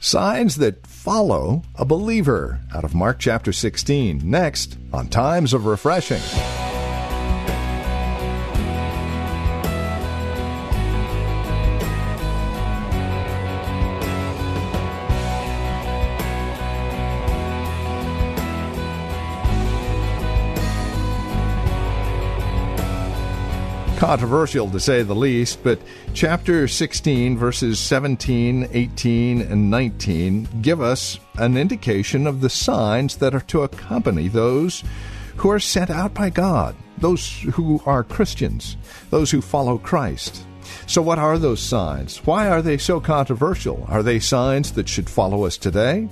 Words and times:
Signs 0.00 0.56
that 0.56 0.86
follow 0.86 1.62
a 1.74 1.84
believer 1.84 2.60
out 2.72 2.84
of 2.84 2.94
Mark 2.94 3.18
chapter 3.18 3.52
16. 3.52 4.20
Next 4.22 4.78
on 4.92 5.08
Times 5.08 5.52
of 5.52 5.66
Refreshing. 5.66 6.67
Controversial 23.98 24.70
to 24.70 24.78
say 24.78 25.02
the 25.02 25.12
least, 25.12 25.60
but 25.64 25.76
chapter 26.14 26.68
16, 26.68 27.36
verses 27.36 27.80
17, 27.80 28.68
18, 28.70 29.42
and 29.42 29.70
19 29.70 30.48
give 30.62 30.80
us 30.80 31.18
an 31.34 31.56
indication 31.56 32.28
of 32.28 32.40
the 32.40 32.48
signs 32.48 33.16
that 33.16 33.34
are 33.34 33.40
to 33.40 33.62
accompany 33.62 34.28
those 34.28 34.84
who 35.34 35.50
are 35.50 35.58
sent 35.58 35.90
out 35.90 36.14
by 36.14 36.30
God, 36.30 36.76
those 36.98 37.40
who 37.40 37.82
are 37.86 38.04
Christians, 38.04 38.76
those 39.10 39.32
who 39.32 39.40
follow 39.40 39.78
Christ. 39.78 40.44
So, 40.86 41.02
what 41.02 41.18
are 41.18 41.36
those 41.36 41.60
signs? 41.60 42.18
Why 42.18 42.48
are 42.48 42.62
they 42.62 42.78
so 42.78 43.00
controversial? 43.00 43.84
Are 43.88 44.04
they 44.04 44.20
signs 44.20 44.72
that 44.72 44.88
should 44.88 45.10
follow 45.10 45.44
us 45.44 45.58
today? 45.58 46.08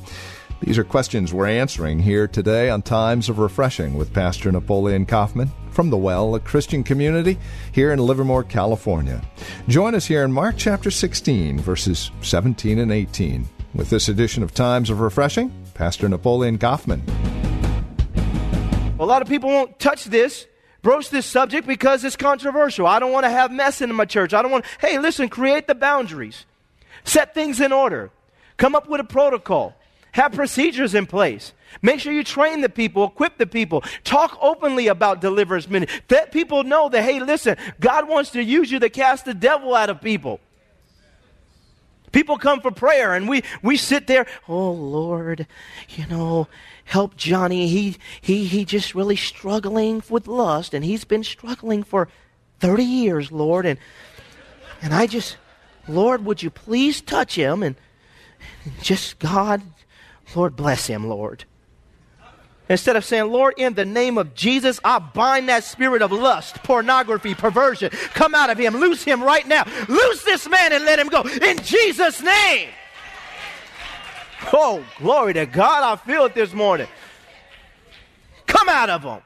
These 0.61 0.79
are 0.79 0.85
questions 0.85 1.35
we're 1.35 1.49
answering 1.49 1.99
here 1.99 2.27
today 2.27 2.71
on 2.71 2.81
Times 2.81 3.29
of 3.29 3.39
Refreshing 3.39 3.93
with 3.93 4.15
Pastor 4.15 4.51
Napoleon 4.51 5.05
Kaufman 5.05 5.51
from 5.71 5.91
the 5.91 5.99
Well, 5.99 6.35
a 6.35 6.41
Christian 6.41 6.83
community 6.83 7.39
here 7.73 7.93
in 7.93 7.99
Livermore, 7.99 8.43
California. 8.43 9.21
Join 9.69 9.95
us 9.95 10.07
here 10.07 10.25
in 10.25 10.33
Mark 10.33 10.55
chapter 10.57 10.91
16, 10.91 11.61
verses 11.61 12.11
17 12.23 12.79
and 12.79 12.91
18. 12.91 13.47
With 13.75 13.91
this 13.91 14.09
edition 14.09 14.43
of 14.43 14.55
Times 14.55 14.89
of 14.89 15.01
Refreshing, 15.01 15.53
Pastor 15.75 16.09
Napoleon 16.09 16.57
Kaufman. 16.57 17.03
A 18.99 19.05
lot 19.05 19.21
of 19.21 19.29
people 19.29 19.51
won't 19.51 19.79
touch 19.79 20.07
this, 20.07 20.47
broach 20.81 21.11
this 21.11 21.27
subject 21.27 21.67
because 21.67 22.03
it's 22.03 22.17
controversial. 22.17 22.87
I 22.87 22.99
don't 22.99 23.13
want 23.13 23.25
to 23.25 23.31
have 23.31 23.53
mess 23.53 23.83
in 23.83 23.95
my 23.95 24.07
church. 24.07 24.33
I 24.33 24.41
don't 24.41 24.51
want, 24.51 24.65
hey, 24.81 24.99
listen, 24.99 25.29
create 25.29 25.67
the 25.67 25.75
boundaries, 25.75 26.47
set 27.05 27.35
things 27.35 27.61
in 27.61 27.73
order, 27.73 28.11
come 28.57 28.75
up 28.75 28.89
with 28.89 29.03
a 29.03 29.05
protocol. 29.05 29.77
Have 30.17 30.33
procedures 30.33 30.95
in 30.95 31.05
place. 31.05 31.53
Make 31.83 32.01
sure 32.01 32.11
you 32.11 32.25
train 32.25 32.63
the 32.63 32.71
people, 32.71 33.05
equip 33.05 33.37
the 33.37 33.47
people, 33.47 33.85
talk 34.03 34.39
openly 34.41 34.87
about 34.89 35.21
deliverance 35.21 35.69
ministry. 35.69 36.01
Let 36.09 36.33
people 36.33 36.65
know 36.65 36.89
that, 36.89 37.03
hey, 37.03 37.21
listen, 37.21 37.59
God 37.81 38.09
wants 38.09 38.31
to 38.31 38.43
use 38.43 38.73
you 38.73 38.79
to 38.79 38.89
cast 38.89 39.27
the 39.27 39.35
devil 39.35 39.75
out 39.75 39.91
of 39.91 40.01
people. 40.01 40.41
People 42.13 42.39
come 42.39 42.63
for 42.63 42.71
prayer 42.71 43.13
and 43.13 43.29
we, 43.29 43.43
we 43.63 43.77
sit 43.77 44.07
there, 44.07 44.25
oh 44.49 44.71
Lord, 44.71 45.47
you 45.91 46.07
know, 46.07 46.49
help 46.87 47.19
Johnny. 47.19 47.69
He, 47.69 47.99
he, 48.23 48.47
he 48.47 48.65
just 48.65 48.95
really 48.95 49.17
struggling 49.17 50.03
with 50.09 50.27
lust 50.27 50.73
and 50.73 50.83
he's 50.83 51.05
been 51.05 51.25
struggling 51.25 51.83
for 51.83 52.09
30 52.61 52.85
years, 52.85 53.31
Lord. 53.31 53.67
And, 53.67 53.79
and 54.81 54.95
I 54.95 55.09
just, 55.09 55.37
Lord, 55.87 56.25
would 56.25 56.43
you 56.43 56.49
please 56.49 57.03
touch 57.03 57.35
him 57.35 57.63
and 57.63 57.77
just 58.81 59.19
God, 59.19 59.61
Lord, 60.35 60.57
bless 60.57 60.87
him, 60.87 61.09
Lord. 61.09 61.45
Instead 62.69 62.97
of 62.97 63.05
saying, 63.05 63.31
Lord, 63.31 63.55
in 63.57 63.75
the 63.75 63.85
name 63.85 64.19
of 64.19 64.35
Jesus, 64.35 64.81
I 64.85 64.99
bind 64.99 65.49
that 65.49 65.63
spirit 65.63 66.03
of 66.03 66.11
lust, 66.11 66.63
pornography, 66.65 67.35
perversion. 67.35 67.91
Come 67.91 68.35
out 68.35 68.51
of 68.51 68.59
him. 68.59 68.75
Loose 68.75 69.05
him 69.05 69.23
right 69.23 69.47
now. 69.47 69.65
Loose 69.89 70.25
this 70.25 70.49
man 70.49 70.73
and 70.73 70.85
let 70.85 70.99
him 70.99 71.09
go. 71.09 71.23
In 71.23 71.59
Jesus' 71.59 72.21
name. 72.21 72.71
Oh, 74.53 74.85
glory 74.99 75.33
to 75.35 75.47
God. 75.47 75.85
I 75.85 75.97
feel 75.97 76.25
it 76.25 76.35
this 76.35 76.53
morning. 76.53 76.89
Come 78.47 78.69
out 78.69 78.91
of 78.91 79.03
him. 79.05 79.21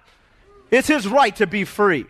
It's 0.71 0.89
his 0.89 1.09
right 1.09 1.35
to 1.37 1.47
be 1.47 1.65
free 1.65 2.07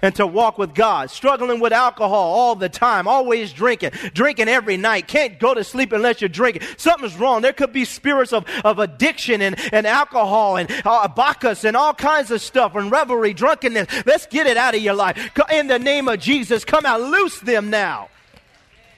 and 0.00 0.14
to 0.14 0.26
walk 0.26 0.58
with 0.58 0.74
God, 0.74 1.10
struggling 1.10 1.60
with 1.60 1.72
alcohol 1.72 2.34
all 2.34 2.54
the 2.54 2.68
time, 2.68 3.08
always 3.08 3.52
drinking, 3.52 3.90
drinking 4.14 4.48
every 4.48 4.76
night, 4.76 5.08
can't 5.08 5.38
go 5.38 5.54
to 5.54 5.64
sleep 5.64 5.92
unless 5.92 6.20
you're 6.20 6.28
drinking. 6.28 6.62
Something's 6.76 7.16
wrong. 7.16 7.42
There 7.42 7.52
could 7.52 7.72
be 7.72 7.84
spirits 7.84 8.32
of, 8.32 8.44
of 8.64 8.78
addiction 8.78 9.42
and, 9.42 9.56
and 9.72 9.86
alcohol 9.86 10.56
and 10.56 10.70
uh, 10.84 11.08
bacchus 11.08 11.64
and 11.64 11.76
all 11.76 11.94
kinds 11.94 12.30
of 12.30 12.40
stuff 12.40 12.76
and 12.76 12.90
revelry, 12.90 13.34
drunkenness. 13.34 13.88
Let's 14.06 14.26
get 14.26 14.46
it 14.46 14.56
out 14.56 14.74
of 14.74 14.82
your 14.82 14.94
life. 14.94 15.30
In 15.50 15.66
the 15.66 15.78
name 15.78 16.08
of 16.08 16.20
Jesus, 16.20 16.64
come 16.64 16.86
out, 16.86 17.00
loose 17.00 17.40
them 17.40 17.70
now. 17.70 18.08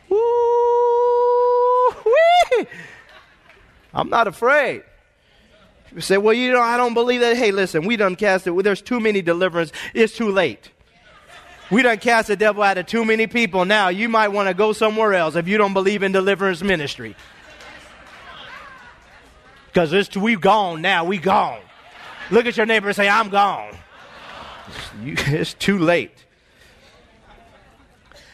Woo-wee. 0.08 0.20
I'm 3.94 4.10
not 4.10 4.26
afraid. 4.26 4.82
You 5.94 6.00
say, 6.00 6.18
well, 6.18 6.34
you 6.34 6.52
know, 6.52 6.60
I 6.60 6.76
don't 6.76 6.94
believe 6.94 7.20
that. 7.20 7.36
Hey, 7.36 7.50
listen, 7.50 7.84
we 7.84 7.96
done 7.96 8.14
cast 8.16 8.46
it. 8.46 8.62
There's 8.62 8.82
too 8.82 9.00
many 9.00 9.22
deliverance. 9.22 9.72
It's 9.94 10.16
too 10.16 10.30
late. 10.30 10.70
We 11.70 11.82
done 11.82 11.98
cast 11.98 12.28
the 12.28 12.36
devil 12.36 12.62
out 12.62 12.78
of 12.78 12.86
too 12.86 13.04
many 13.04 13.26
people. 13.26 13.64
Now 13.64 13.88
you 13.88 14.08
might 14.08 14.28
want 14.28 14.48
to 14.48 14.54
go 14.54 14.72
somewhere 14.72 15.14
else 15.14 15.36
if 15.36 15.46
you 15.46 15.56
don't 15.56 15.72
believe 15.72 16.02
in 16.02 16.12
deliverance 16.12 16.62
ministry. 16.62 17.14
Because 19.66 19.92
it's 19.92 20.16
we 20.16 20.34
gone 20.34 20.82
now. 20.82 21.04
We 21.04 21.18
gone. 21.18 21.60
Look 22.30 22.46
at 22.46 22.56
your 22.56 22.66
neighbor 22.66 22.88
and 22.88 22.96
say, 22.96 23.08
I'm 23.08 23.28
gone. 23.28 23.76
It's 25.02 25.54
too 25.54 25.78
late. 25.78 26.12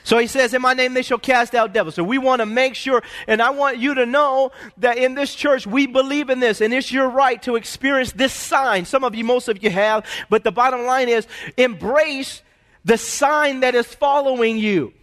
So 0.04 0.18
he 0.18 0.26
says, 0.26 0.54
In 0.54 0.62
my 0.62 0.72
name 0.72 0.94
they 0.94 1.02
shall 1.02 1.18
cast 1.18 1.54
out 1.54 1.72
devils. 1.72 1.94
So 1.94 2.04
we 2.04 2.16
want 2.18 2.40
to 2.40 2.46
make 2.46 2.74
sure, 2.74 3.02
and 3.26 3.42
I 3.42 3.50
want 3.50 3.78
you 3.78 3.94
to 3.94 4.06
know 4.06 4.52
that 4.78 4.98
in 4.98 5.14
this 5.14 5.34
church 5.34 5.66
we 5.66 5.86
believe 5.86 6.30
in 6.30 6.40
this, 6.40 6.60
and 6.60 6.72
it's 6.72 6.92
your 6.92 7.08
right 7.08 7.42
to 7.42 7.56
experience 7.56 8.12
this 8.12 8.32
sign. 8.32 8.84
Some 8.84 9.02
of 9.02 9.14
you, 9.14 9.24
most 9.24 9.48
of 9.48 9.62
you 9.62 9.70
have, 9.70 10.06
but 10.30 10.44
the 10.44 10.52
bottom 10.52 10.84
line 10.86 11.08
is 11.08 11.26
embrace 11.56 12.42
the 12.86 12.96
sign 12.96 13.60
that 13.60 13.74
is 13.74 13.86
following 13.86 14.56
you. 14.58 14.94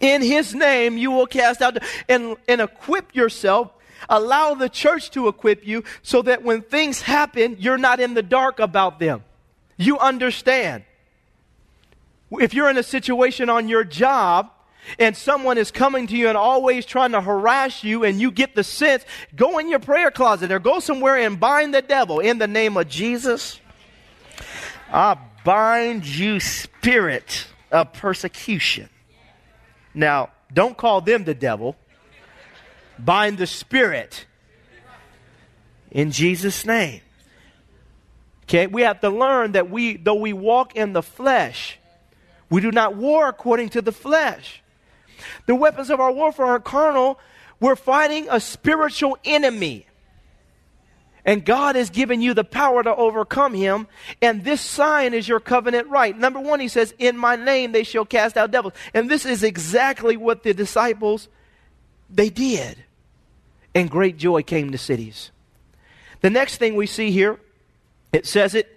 In 0.00 0.20
his 0.20 0.54
name, 0.54 0.98
you 0.98 1.10
will 1.10 1.26
cast 1.26 1.62
out 1.62 1.78
and, 2.10 2.36
and 2.46 2.60
equip 2.60 3.14
yourself. 3.14 3.70
Allow 4.10 4.52
the 4.52 4.68
church 4.68 5.10
to 5.12 5.28
equip 5.28 5.66
you 5.66 5.82
so 6.02 6.20
that 6.20 6.42
when 6.42 6.60
things 6.60 7.00
happen, 7.00 7.56
you're 7.58 7.78
not 7.78 8.00
in 8.00 8.12
the 8.12 8.22
dark 8.22 8.58
about 8.60 8.98
them. 8.98 9.24
You 9.78 9.98
understand. 9.98 10.84
If 12.30 12.52
you're 12.52 12.68
in 12.68 12.76
a 12.76 12.82
situation 12.82 13.48
on 13.48 13.70
your 13.70 13.82
job 13.82 14.50
and 14.98 15.16
someone 15.16 15.56
is 15.56 15.70
coming 15.70 16.06
to 16.08 16.16
you 16.16 16.28
and 16.28 16.36
always 16.36 16.84
trying 16.84 17.12
to 17.12 17.22
harass 17.22 17.82
you, 17.82 18.04
and 18.04 18.20
you 18.20 18.30
get 18.30 18.54
the 18.54 18.62
sense, 18.62 19.06
go 19.34 19.56
in 19.56 19.70
your 19.70 19.78
prayer 19.78 20.10
closet 20.10 20.52
or 20.52 20.58
go 20.58 20.80
somewhere 20.80 21.16
and 21.16 21.40
bind 21.40 21.72
the 21.72 21.80
devil 21.80 22.20
in 22.20 22.36
the 22.36 22.46
name 22.46 22.76
of 22.76 22.88
Jesus. 22.88 23.58
I 24.92 25.16
bind 25.44 26.06
you, 26.06 26.40
spirit 26.40 27.46
of 27.70 27.92
persecution. 27.92 28.88
Now, 29.94 30.30
don't 30.52 30.76
call 30.76 31.00
them 31.00 31.24
the 31.24 31.34
devil. 31.34 31.76
Bind 32.98 33.38
the 33.38 33.46
spirit 33.46 34.26
in 35.90 36.10
Jesus' 36.10 36.64
name. 36.64 37.00
Okay, 38.44 38.66
we 38.66 38.82
have 38.82 39.00
to 39.00 39.08
learn 39.08 39.52
that 39.52 39.70
we, 39.70 39.96
though 39.96 40.14
we 40.14 40.32
walk 40.32 40.76
in 40.76 40.92
the 40.92 41.02
flesh, 41.02 41.78
we 42.50 42.60
do 42.60 42.70
not 42.70 42.94
war 42.94 43.28
according 43.28 43.70
to 43.70 43.82
the 43.82 43.92
flesh. 43.92 44.62
The 45.46 45.54
weapons 45.54 45.90
of 45.90 46.00
our 46.00 46.12
warfare 46.12 46.46
are 46.46 46.60
carnal. 46.60 47.18
We're 47.58 47.76
fighting 47.76 48.26
a 48.30 48.40
spiritual 48.40 49.16
enemy. 49.24 49.86
And 51.24 51.44
God 51.44 51.76
has 51.76 51.88
given 51.88 52.20
you 52.20 52.34
the 52.34 52.44
power 52.44 52.82
to 52.82 52.94
overcome 52.94 53.54
him. 53.54 53.86
And 54.20 54.44
this 54.44 54.60
sign 54.60 55.14
is 55.14 55.26
your 55.26 55.40
covenant 55.40 55.88
right. 55.88 56.16
Number 56.16 56.38
one, 56.38 56.60
he 56.60 56.68
says, 56.68 56.94
In 56.98 57.16
my 57.16 57.36
name 57.36 57.72
they 57.72 57.82
shall 57.82 58.04
cast 58.04 58.36
out 58.36 58.50
devils. 58.50 58.74
And 58.92 59.10
this 59.10 59.24
is 59.24 59.42
exactly 59.42 60.16
what 60.16 60.42
the 60.42 60.52
disciples 60.52 61.28
they 62.10 62.28
did. 62.28 62.84
And 63.74 63.90
great 63.90 64.18
joy 64.18 64.42
came 64.42 64.70
to 64.72 64.78
cities. 64.78 65.30
The 66.20 66.30
next 66.30 66.58
thing 66.58 66.76
we 66.76 66.86
see 66.86 67.10
here, 67.10 67.40
it 68.12 68.26
says 68.26 68.54
it, 68.54 68.74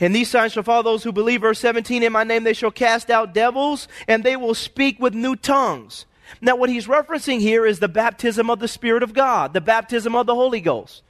and 0.00 0.14
these 0.14 0.30
signs 0.30 0.52
shall 0.52 0.62
follow 0.62 0.82
those 0.82 1.02
who 1.02 1.12
believe. 1.12 1.40
Verse 1.40 1.58
17, 1.58 2.02
in 2.02 2.12
my 2.12 2.24
name 2.24 2.44
they 2.44 2.52
shall 2.52 2.70
cast 2.70 3.10
out 3.10 3.34
devils, 3.34 3.88
and 4.06 4.22
they 4.22 4.36
will 4.36 4.54
speak 4.54 5.00
with 5.00 5.14
new 5.14 5.34
tongues. 5.34 6.06
Now, 6.40 6.56
what 6.56 6.70
he's 6.70 6.86
referencing 6.86 7.40
here 7.40 7.66
is 7.66 7.80
the 7.80 7.88
baptism 7.88 8.50
of 8.50 8.60
the 8.60 8.68
Spirit 8.68 9.02
of 9.02 9.12
God, 9.12 9.54
the 9.54 9.60
baptism 9.60 10.14
of 10.14 10.26
the 10.26 10.34
Holy 10.34 10.60
Ghost. 10.60 11.02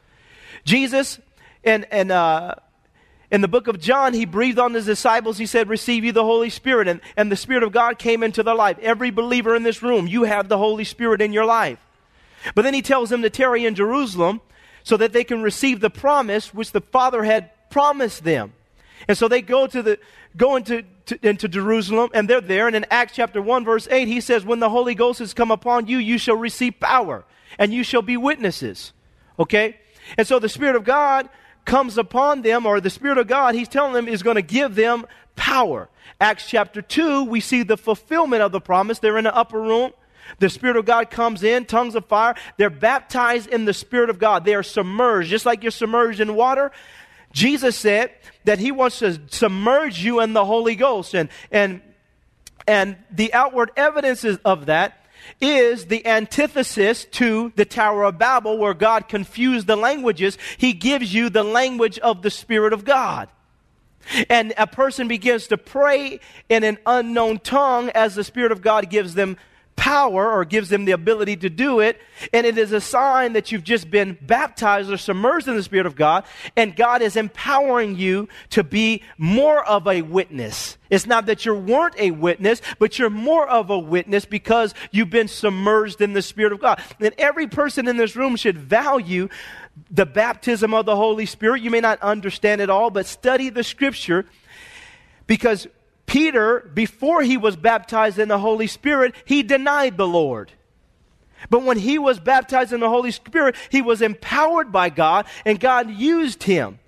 Jesus, 0.64 1.20
and, 1.64 1.87
and 1.90 2.10
uh, 2.10 2.55
in 3.31 3.40
the 3.43 3.49
book 3.49 3.69
of 3.69 3.78
John, 3.78 4.14
he 4.14 4.25
breathed 4.25 4.58
on 4.58 4.75
his 4.75 4.87
disciples. 4.87 5.38
He 5.38 5.46
said, 5.46 5.69
Receive 5.69 6.05
you 6.05 6.12
the 6.12 6.25
Holy 6.25 6.50
Spirit. 6.50 6.88
And, 6.88 7.00
and 7.16 7.31
the 7.31 7.37
Spirit 7.37 7.62
of 7.62 7.72
God 7.72 7.99
came 7.99 8.22
into 8.22 8.43
their 8.43 8.55
life. 8.55 8.78
Every 8.81 9.10
believer 9.10 9.55
in 9.55 9.62
this 9.62 9.82
room, 9.82 10.06
you 10.06 10.25
have 10.25 10.49
the 10.49 10.58
Holy 10.58 10.84
Spirit 10.84 11.20
in 11.20 11.32
your 11.32 11.44
life. 11.44 11.78
But 12.55 12.62
then 12.62 12.75
he 12.75 12.82
tells 12.82 13.10
them 13.10 13.22
to 13.22 13.31
tarry 13.31 13.66
in 13.66 13.75
Jerusalem 13.75 14.40
so 14.82 14.96
that 14.96 15.12
they 15.12 15.25
can 15.25 15.43
receive 15.43 15.81
the 15.81 15.90
promise 15.90 16.55
which 16.55 16.72
the 16.72 16.81
Father 16.81 17.25
had 17.25 17.50
promised 17.70 18.25
them. 18.25 18.55
And 19.06 19.19
so 19.19 19.28
they 19.28 19.43
go 19.43 19.66
to 19.66 19.82
the 19.82 19.99
go 20.37 20.56
into 20.56 20.84
to, 21.06 21.26
into 21.26 21.49
Jerusalem 21.49 22.10
and 22.14 22.28
they're 22.28 22.40
there. 22.40 22.66
And 22.66 22.76
in 22.76 22.87
Acts 22.90 23.14
chapter 23.14 23.43
1, 23.43 23.64
verse 23.64 23.88
8, 23.90 24.08
he 24.08 24.20
says, 24.20 24.44
When 24.44 24.60
the 24.60 24.70
Holy 24.70 24.94
Ghost 24.94 25.19
has 25.19 25.34
come 25.34 25.50
upon 25.50 25.87
you, 25.87 25.99
you 25.99 26.16
shall 26.16 26.37
receive 26.37 26.81
power, 26.81 27.25
and 27.58 27.72
you 27.72 27.82
shall 27.82 28.02
be 28.02 28.16
witnesses. 28.16 28.93
Okay? 29.38 29.78
And 30.16 30.26
so 30.26 30.38
the 30.38 30.49
Spirit 30.49 30.76
of 30.76 30.84
God 30.84 31.28
comes 31.64 31.99
upon 31.99 32.43
them, 32.43 32.64
or 32.64 32.81
the 32.81 32.90
Spirit 32.90 33.19
of 33.19 33.26
God, 33.26 33.55
he's 33.55 33.69
telling 33.69 33.93
them, 33.93 34.08
is 34.08 34.22
going 34.22 34.37
to 34.37 34.43
give 34.43 34.75
them 34.75 35.06
power. 35.37 35.88
Acts 36.20 36.49
chapter 36.49 36.81
2, 36.82 37.25
we 37.25 37.40
see 37.40 37.62
the 37.62 37.76
fulfillment 37.76 38.43
of 38.43 38.52
the 38.52 38.60
promise. 38.60 38.99
They're 38.99 39.19
in 39.19 39.25
the 39.25 39.37
upper 39.37 39.60
room. 39.60 39.93
The 40.40 40.50
Spirit 40.50 40.76
of 40.76 40.84
God 40.84 41.10
comes 41.10 41.43
in, 41.43 41.64
tongues 41.64 41.94
of 41.94 42.06
fire. 42.06 42.34
They're 42.56 42.70
baptized 42.70 43.49
in 43.49 43.64
the 43.64 43.75
Spirit 43.75 44.10
of 44.10 44.19
God. 44.19 44.44
They 44.44 44.55
are 44.55 44.62
submerged, 44.62 45.31
just 45.31 45.46
like 45.46 45.62
you're 45.62 45.70
submerged 45.70 46.20
in 46.20 46.34
water. 46.34 46.72
Jesus 47.32 47.76
said 47.76 48.12
that 48.44 48.58
He 48.58 48.72
wants 48.72 48.99
to 49.00 49.20
submerge 49.28 50.00
you 50.02 50.20
in 50.20 50.32
the 50.32 50.44
Holy 50.44 50.75
Ghost. 50.75 51.14
And, 51.14 51.28
and, 51.50 51.81
and 52.66 52.96
the 53.10 53.32
outward 53.32 53.70
evidences 53.76 54.38
of 54.44 54.66
that 54.66 54.97
is 55.40 55.86
the 55.86 56.06
antithesis 56.06 57.04
to 57.12 57.52
the 57.56 57.64
Tower 57.64 58.04
of 58.04 58.19
Babel, 58.19 58.58
where 58.58 58.75
God 58.75 59.08
confused 59.08 59.66
the 59.66 59.76
languages. 59.76 60.38
He 60.56 60.72
gives 60.72 61.12
you 61.12 61.30
the 61.30 61.44
language 61.44 61.98
of 61.98 62.22
the 62.22 62.30
Spirit 62.30 62.72
of 62.72 62.84
God. 62.84 63.28
And 64.30 64.54
a 64.56 64.66
person 64.66 65.08
begins 65.08 65.48
to 65.48 65.58
pray 65.58 66.20
in 66.48 66.64
an 66.64 66.78
unknown 66.86 67.40
tongue 67.40 67.90
as 67.90 68.14
the 68.14 68.25
Spirit 68.25 68.52
of 68.52 68.62
God 68.62 68.88
gives 68.88 69.14
them 69.14 69.36
power 69.78 70.30
or 70.30 70.44
gives 70.44 70.69
them 70.69 70.84
the 70.84 70.92
ability 70.92 71.36
to 71.36 71.48
do 71.48 71.80
it. 71.80 71.98
And 72.32 72.44
it 72.44 72.58
is 72.58 72.72
a 72.72 72.80
sign 72.80 73.32
that 73.32 73.50
you've 73.50 73.64
just 73.64 73.90
been 73.90 74.19
baptized 74.20 74.90
or 74.90 74.98
submerged 74.98 75.48
in 75.48 75.56
the 75.56 75.62
Spirit 75.62 75.86
of 75.86 75.94
God, 75.96 76.25
and 76.56 76.76
God 76.76 77.00
is 77.00 77.16
empowering 77.16 77.96
you 77.96 78.28
to 78.50 78.62
be 78.62 79.02
more 79.16 79.64
of 79.64 79.86
a 79.86 80.02
witness. 80.02 80.76
It's 80.90 81.06
not 81.06 81.26
that 81.26 81.46
you 81.46 81.54
weren't 81.54 81.94
a 81.98 82.10
witness, 82.10 82.60
but 82.78 82.98
you're 82.98 83.08
more 83.08 83.48
of 83.48 83.70
a 83.70 83.78
witness 83.78 84.25
because 84.25 84.75
you've 84.90 85.10
been 85.10 85.28
submerged 85.28 86.00
in 86.00 86.12
the 86.12 86.22
Spirit 86.22 86.52
of 86.52 86.60
God. 86.60 86.82
And 87.00 87.14
every 87.16 87.46
person 87.46 87.86
in 87.86 87.96
this 87.96 88.16
room 88.16 88.36
should 88.36 88.58
value 88.58 89.28
the 89.90 90.06
baptism 90.06 90.74
of 90.74 90.86
the 90.86 90.96
Holy 90.96 91.24
Spirit. 91.24 91.62
You 91.62 91.70
may 91.70 91.81
not 91.81 92.02
understand 92.02 92.60
it 92.60 92.69
all, 92.69 92.90
but 92.90 93.06
study 93.06 93.48
the 93.48 93.62
scripture 93.62 94.26
because 95.28 95.69
Peter, 96.08 96.69
before 96.72 97.22
he 97.22 97.37
was 97.37 97.55
baptized 97.55 98.19
in 98.19 98.28
the 98.28 98.38
Holy 98.38 98.66
Spirit, 98.66 99.14
he 99.26 99.43
denied 99.43 99.96
the 99.96 100.08
Lord. 100.08 100.50
But 101.50 101.62
when 101.62 101.78
he 101.78 101.99
was 101.99 102.19
baptized 102.19 102.72
in 102.72 102.81
the 102.81 102.88
Holy 102.88 103.12
Spirit, 103.12 103.55
he 103.70 103.82
was 103.82 104.02
empowered 104.02 104.72
by 104.72 104.88
God 104.88 105.26
and 105.44 105.60
God 105.60 105.90
used 105.90 106.43
him. 106.43 106.81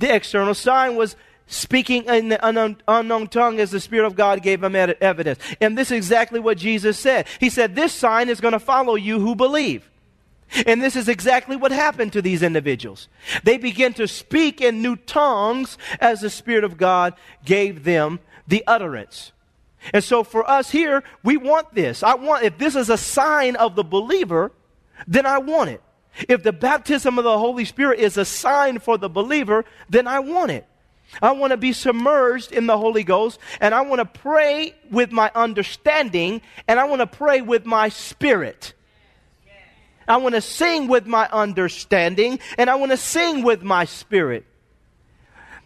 The 0.00 0.12
external 0.14 0.54
sign 0.54 0.96
was 0.96 1.16
speaking 1.46 2.04
in 2.04 2.28
the 2.28 2.46
unknown, 2.46 2.82
unknown, 2.86 3.28
tongue 3.28 3.60
as 3.60 3.70
the 3.70 3.80
Spirit 3.80 4.06
of 4.06 4.16
God 4.16 4.42
gave 4.42 4.62
him 4.62 4.74
evidence. 4.76 5.38
And 5.60 5.78
this 5.78 5.90
is 5.90 5.96
exactly 5.96 6.40
what 6.40 6.58
Jesus 6.58 6.98
said. 6.98 7.26
He 7.40 7.50
said, 7.50 7.74
This 7.76 7.92
sign 7.92 8.28
is 8.28 8.40
going 8.40 8.52
to 8.52 8.58
follow 8.58 8.96
you 8.96 9.20
who 9.20 9.34
believe. 9.34 9.88
And 10.66 10.82
this 10.82 10.96
is 10.96 11.08
exactly 11.08 11.56
what 11.56 11.72
happened 11.72 12.12
to 12.14 12.22
these 12.22 12.42
individuals. 12.42 13.08
They 13.44 13.56
began 13.56 13.92
to 13.94 14.08
speak 14.08 14.60
in 14.60 14.82
new 14.82 14.96
tongues 14.96 15.78
as 16.00 16.20
the 16.20 16.30
Spirit 16.30 16.64
of 16.64 16.76
God 16.76 17.14
gave 17.44 17.84
them 17.84 18.18
the 18.48 18.64
utterance. 18.66 19.32
And 19.92 20.02
so 20.02 20.24
for 20.24 20.48
us 20.48 20.70
here, 20.70 21.04
we 21.22 21.36
want 21.36 21.74
this. 21.74 22.02
I 22.02 22.14
want, 22.14 22.44
if 22.44 22.58
this 22.58 22.74
is 22.74 22.90
a 22.90 22.96
sign 22.96 23.54
of 23.56 23.76
the 23.76 23.84
believer, 23.84 24.50
then 25.06 25.26
I 25.26 25.38
want 25.38 25.70
it. 25.70 25.82
If 26.28 26.42
the 26.42 26.52
baptism 26.52 27.16
of 27.18 27.24
the 27.24 27.38
Holy 27.38 27.64
Spirit 27.64 28.00
is 28.00 28.16
a 28.16 28.24
sign 28.24 28.80
for 28.80 28.98
the 28.98 29.08
believer, 29.08 29.64
then 29.88 30.08
I 30.08 30.18
want 30.18 30.50
it. 30.50 30.66
I 31.22 31.32
want 31.32 31.52
to 31.52 31.56
be 31.56 31.72
submerged 31.72 32.52
in 32.52 32.66
the 32.66 32.76
Holy 32.76 33.04
Ghost, 33.04 33.38
and 33.60 33.74
I 33.74 33.82
want 33.82 34.00
to 34.00 34.20
pray 34.20 34.74
with 34.90 35.12
my 35.12 35.30
understanding, 35.34 36.42
and 36.66 36.80
I 36.80 36.84
want 36.84 37.00
to 37.00 37.06
pray 37.06 37.40
with 37.40 37.64
my 37.64 37.88
spirit. 37.88 38.74
I 40.06 40.16
want 40.16 40.34
to 40.34 40.40
sing 40.40 40.88
with 40.88 41.06
my 41.06 41.28
understanding, 41.30 42.40
and 42.56 42.68
I 42.68 42.74
want 42.74 42.90
to 42.90 42.96
sing 42.96 43.42
with 43.42 43.62
my 43.62 43.84
spirit. 43.84 44.44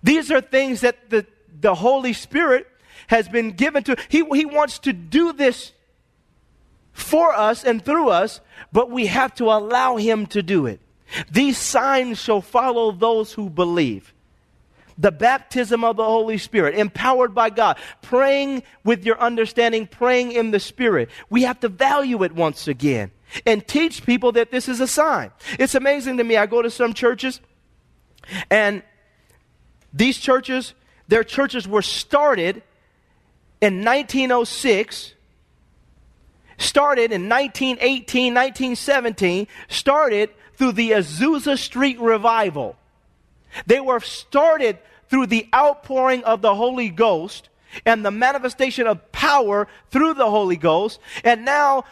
These 0.02 0.30
are 0.30 0.40
things 0.40 0.82
that 0.82 1.10
the, 1.10 1.26
the 1.60 1.74
Holy 1.74 2.12
Spirit 2.12 2.66
has 3.12 3.28
been 3.28 3.50
given 3.50 3.84
to. 3.84 3.96
He, 4.08 4.24
he 4.34 4.46
wants 4.46 4.78
to 4.80 4.92
do 4.94 5.34
this 5.34 5.72
for 6.92 7.34
us 7.34 7.62
and 7.62 7.84
through 7.84 8.08
us, 8.08 8.40
but 8.72 8.90
we 8.90 9.06
have 9.06 9.34
to 9.34 9.44
allow 9.44 9.96
Him 9.96 10.26
to 10.28 10.42
do 10.42 10.66
it. 10.66 10.80
These 11.30 11.58
signs 11.58 12.18
shall 12.18 12.40
follow 12.40 12.90
those 12.90 13.34
who 13.34 13.50
believe. 13.50 14.14
The 14.96 15.12
baptism 15.12 15.84
of 15.84 15.96
the 15.96 16.04
Holy 16.04 16.38
Spirit, 16.38 16.74
empowered 16.74 17.34
by 17.34 17.50
God, 17.50 17.76
praying 18.00 18.62
with 18.82 19.04
your 19.04 19.20
understanding, 19.20 19.86
praying 19.86 20.32
in 20.32 20.50
the 20.50 20.60
Spirit. 20.60 21.10
We 21.28 21.42
have 21.42 21.60
to 21.60 21.68
value 21.68 22.22
it 22.24 22.32
once 22.32 22.66
again 22.66 23.10
and 23.44 23.66
teach 23.66 24.06
people 24.06 24.32
that 24.32 24.50
this 24.50 24.68
is 24.68 24.80
a 24.80 24.86
sign. 24.86 25.32
It's 25.58 25.74
amazing 25.74 26.16
to 26.16 26.24
me. 26.24 26.38
I 26.38 26.46
go 26.46 26.62
to 26.62 26.70
some 26.70 26.94
churches, 26.94 27.40
and 28.50 28.82
these 29.92 30.16
churches, 30.16 30.72
their 31.08 31.24
churches 31.24 31.68
were 31.68 31.82
started 31.82 32.62
in 33.62 33.84
1906, 33.84 35.14
started 36.58 37.12
in 37.12 37.28
1918, 37.28 38.34
1917, 38.34 39.46
started 39.68 40.30
through 40.54 40.72
the 40.72 40.90
Azusa 40.90 41.56
Street 41.56 41.98
revival. 42.00 42.76
They 43.66 43.80
were 43.80 44.00
started 44.00 44.78
through 45.08 45.26
the 45.28 45.48
outpouring 45.54 46.24
of 46.24 46.42
the 46.42 46.54
Holy 46.56 46.88
Ghost 46.88 47.48
and 47.86 48.04
the 48.04 48.10
manifestation 48.10 48.88
of 48.88 49.12
power 49.12 49.68
through 49.90 50.14
the 50.14 50.28
Holy 50.28 50.56
Ghost. 50.56 50.98
And 51.22 51.44
now, 51.44 51.84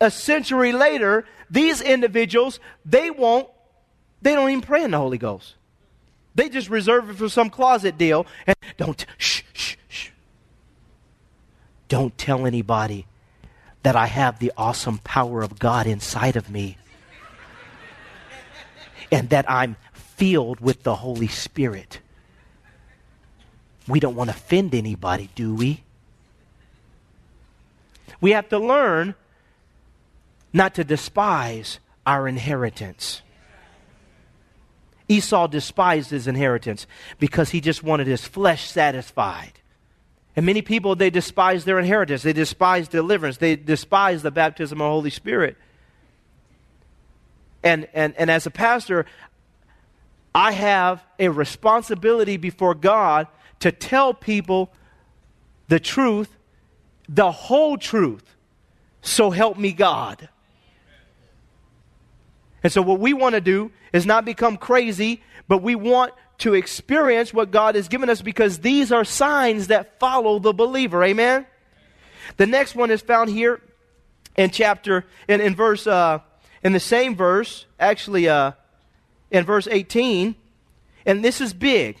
a 0.00 0.10
century 0.10 0.72
later, 0.72 1.26
these 1.50 1.82
individuals, 1.82 2.58
they 2.86 3.10
won't, 3.10 3.48
they 4.22 4.34
don't 4.34 4.48
even 4.48 4.62
pray 4.62 4.82
in 4.82 4.92
the 4.92 4.98
Holy 4.98 5.18
Ghost. 5.18 5.56
They 6.34 6.48
just 6.48 6.70
reserve 6.70 7.10
it 7.10 7.16
for 7.16 7.28
some 7.28 7.50
closet 7.50 7.98
deal 7.98 8.26
and 8.46 8.56
don't, 8.78 9.04
shh, 9.18 9.42
shh, 9.52 9.76
don't 11.88 12.16
tell 12.16 12.46
anybody 12.46 13.06
that 13.82 13.96
I 13.96 14.06
have 14.06 14.38
the 14.38 14.52
awesome 14.56 14.98
power 14.98 15.42
of 15.42 15.58
God 15.58 15.86
inside 15.86 16.36
of 16.36 16.50
me 16.50 16.76
and 19.10 19.30
that 19.30 19.50
I'm 19.50 19.76
filled 19.92 20.60
with 20.60 20.82
the 20.82 20.96
Holy 20.96 21.28
Spirit. 21.28 22.00
We 23.86 24.00
don't 24.00 24.14
want 24.14 24.30
to 24.30 24.36
offend 24.36 24.74
anybody, 24.74 25.30
do 25.34 25.54
we? 25.54 25.82
We 28.20 28.32
have 28.32 28.48
to 28.50 28.58
learn 28.58 29.14
not 30.52 30.74
to 30.74 30.84
despise 30.84 31.78
our 32.06 32.26
inheritance. 32.26 33.22
Esau 35.08 35.46
despised 35.46 36.10
his 36.10 36.26
inheritance 36.26 36.86
because 37.18 37.50
he 37.50 37.60
just 37.60 37.82
wanted 37.82 38.06
his 38.06 38.26
flesh 38.26 38.70
satisfied. 38.70 39.52
And 40.38 40.46
many 40.46 40.62
people, 40.62 40.94
they 40.94 41.10
despise 41.10 41.64
their 41.64 41.80
inheritance. 41.80 42.22
They 42.22 42.32
despise 42.32 42.86
deliverance. 42.86 43.38
They 43.38 43.56
despise 43.56 44.22
the 44.22 44.30
baptism 44.30 44.80
of 44.80 44.84
the 44.84 44.90
Holy 44.90 45.10
Spirit. 45.10 45.56
And, 47.64 47.88
and, 47.92 48.14
and 48.16 48.30
as 48.30 48.46
a 48.46 48.50
pastor, 48.52 49.04
I 50.32 50.52
have 50.52 51.04
a 51.18 51.28
responsibility 51.28 52.36
before 52.36 52.76
God 52.76 53.26
to 53.58 53.72
tell 53.72 54.14
people 54.14 54.72
the 55.66 55.80
truth, 55.80 56.30
the 57.08 57.32
whole 57.32 57.76
truth. 57.76 58.36
So 59.02 59.32
help 59.32 59.58
me 59.58 59.72
God. 59.72 60.28
And 62.62 62.72
so, 62.72 62.80
what 62.80 63.00
we 63.00 63.12
want 63.12 63.34
to 63.34 63.40
do 63.40 63.72
is 63.92 64.06
not 64.06 64.24
become 64.24 64.56
crazy, 64.56 65.20
but 65.48 65.62
we 65.62 65.74
want 65.74 66.12
to 66.38 66.54
experience 66.54 67.34
what 67.34 67.50
God 67.50 67.74
has 67.74 67.88
given 67.88 68.08
us 68.08 68.22
because 68.22 68.58
these 68.58 68.92
are 68.92 69.04
signs 69.04 69.68
that 69.68 69.98
follow 69.98 70.38
the 70.38 70.52
believer. 70.52 71.02
Amen? 71.02 71.46
The 72.36 72.46
next 72.46 72.74
one 72.74 72.90
is 72.90 73.00
found 73.00 73.30
here 73.30 73.60
in 74.36 74.50
chapter, 74.50 75.04
in, 75.26 75.40
in 75.40 75.54
verse, 75.54 75.86
uh, 75.86 76.20
in 76.62 76.72
the 76.72 76.80
same 76.80 77.16
verse, 77.16 77.66
actually, 77.78 78.28
uh, 78.28 78.52
in 79.30 79.44
verse 79.44 79.66
18. 79.66 80.34
And 81.04 81.24
this 81.24 81.40
is 81.40 81.52
big. 81.52 81.98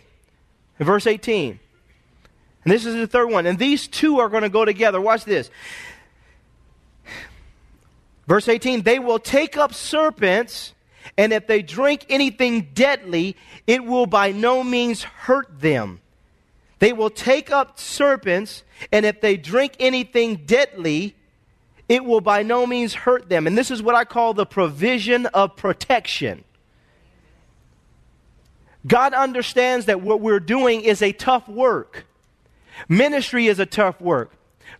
In 0.78 0.86
verse 0.86 1.06
18. 1.06 1.58
And 2.64 2.72
this 2.72 2.86
is 2.86 2.94
the 2.94 3.06
third 3.06 3.30
one. 3.30 3.46
And 3.46 3.58
these 3.58 3.88
two 3.88 4.20
are 4.20 4.28
going 4.28 4.42
to 4.42 4.48
go 4.48 4.64
together. 4.64 5.00
Watch 5.00 5.24
this. 5.24 5.50
Verse 8.26 8.46
18 8.46 8.82
They 8.82 8.98
will 8.98 9.18
take 9.18 9.56
up 9.56 9.74
serpents, 9.74 10.74
and 11.16 11.32
if 11.32 11.46
they 11.46 11.62
drink 11.62 12.06
anything 12.08 12.68
deadly, 12.74 13.36
it 13.66 13.84
will 13.84 14.06
by 14.06 14.32
no 14.32 14.62
means 14.62 15.02
hurt 15.02 15.60
them. 15.60 16.00
They 16.78 16.92
will 16.92 17.10
take 17.10 17.50
up 17.50 17.78
serpents, 17.78 18.62
and 18.92 19.04
if 19.04 19.20
they 19.20 19.36
drink 19.36 19.74
anything 19.80 20.36
deadly, 20.46 21.16
it 21.88 22.04
will 22.04 22.20
by 22.20 22.42
no 22.42 22.66
means 22.66 22.94
hurt 22.94 23.28
them. 23.28 23.46
And 23.46 23.56
this 23.56 23.70
is 23.70 23.82
what 23.82 23.94
I 23.94 24.04
call 24.04 24.34
the 24.34 24.46
provision 24.46 25.26
of 25.26 25.56
protection. 25.56 26.44
God 28.86 29.12
understands 29.12 29.86
that 29.86 30.00
what 30.00 30.20
we're 30.20 30.40
doing 30.40 30.82
is 30.82 31.02
a 31.02 31.12
tough 31.12 31.48
work. 31.48 32.06
Ministry 32.88 33.48
is 33.48 33.58
a 33.58 33.66
tough 33.66 34.00
work. 34.00 34.32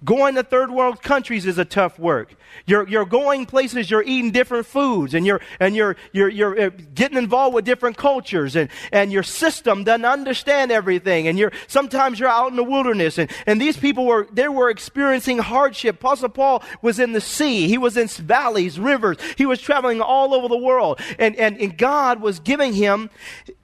Going 0.04 0.34
to 0.36 0.42
third 0.42 0.70
world 0.70 1.02
countries 1.02 1.46
is 1.46 1.58
a 1.58 1.64
tough 1.64 1.98
work. 1.98 2.34
You're, 2.66 2.88
you're 2.88 3.04
going 3.04 3.46
places, 3.46 3.90
you're 3.90 4.02
eating 4.02 4.30
different 4.30 4.66
foods, 4.66 5.14
and 5.14 5.26
you're, 5.26 5.40
and 5.60 5.74
you're, 5.74 5.96
you're, 6.12 6.28
you're 6.28 6.60
uh, 6.60 6.70
getting 6.94 7.18
involved 7.18 7.54
with 7.54 7.64
different 7.64 7.96
cultures, 7.96 8.56
and, 8.56 8.70
and 8.92 9.12
your 9.12 9.22
system 9.22 9.84
doesn't 9.84 10.04
understand 10.04 10.72
everything, 10.72 11.28
and 11.28 11.38
you're, 11.38 11.52
sometimes 11.66 12.18
you're 12.18 12.28
out 12.28 12.50
in 12.50 12.56
the 12.56 12.64
wilderness, 12.64 13.18
and, 13.18 13.30
and 13.46 13.60
these 13.60 13.76
people 13.76 14.06
were, 14.06 14.28
they 14.32 14.48
were 14.48 14.70
experiencing 14.70 15.38
hardship. 15.38 15.96
Apostle 15.96 16.28
Paul 16.28 16.62
was 16.82 16.98
in 16.98 17.12
the 17.12 17.20
sea, 17.20 17.68
he 17.68 17.78
was 17.78 17.96
in 17.96 18.08
valleys, 18.08 18.78
rivers, 18.78 19.16
he 19.36 19.46
was 19.46 19.60
traveling 19.60 20.00
all 20.00 20.34
over 20.34 20.48
the 20.48 20.56
world, 20.56 21.00
and, 21.18 21.36
and, 21.36 21.58
and 21.58 21.76
God 21.76 22.20
was 22.20 22.40
giving 22.40 22.72
him 22.72 23.10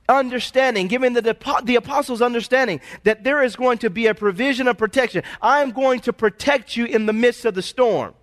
understanding, 0.08 0.88
giving 0.88 1.14
the, 1.14 1.36
the 1.64 1.76
apostles 1.76 2.20
understanding 2.20 2.80
that 3.04 3.24
there 3.24 3.42
is 3.42 3.56
going 3.56 3.78
to 3.78 3.90
be 3.90 4.06
a 4.06 4.14
provision 4.14 4.68
of 4.68 4.76
protection. 4.76 5.22
I 5.40 5.62
am 5.62 5.70
going 5.70 6.00
to 6.00 6.12
protect 6.12 6.76
you 6.76 6.84
in 6.84 7.06
the 7.06 7.12
midst 7.12 7.44
of 7.44 7.54
the 7.54 7.62
storm. 7.62 8.14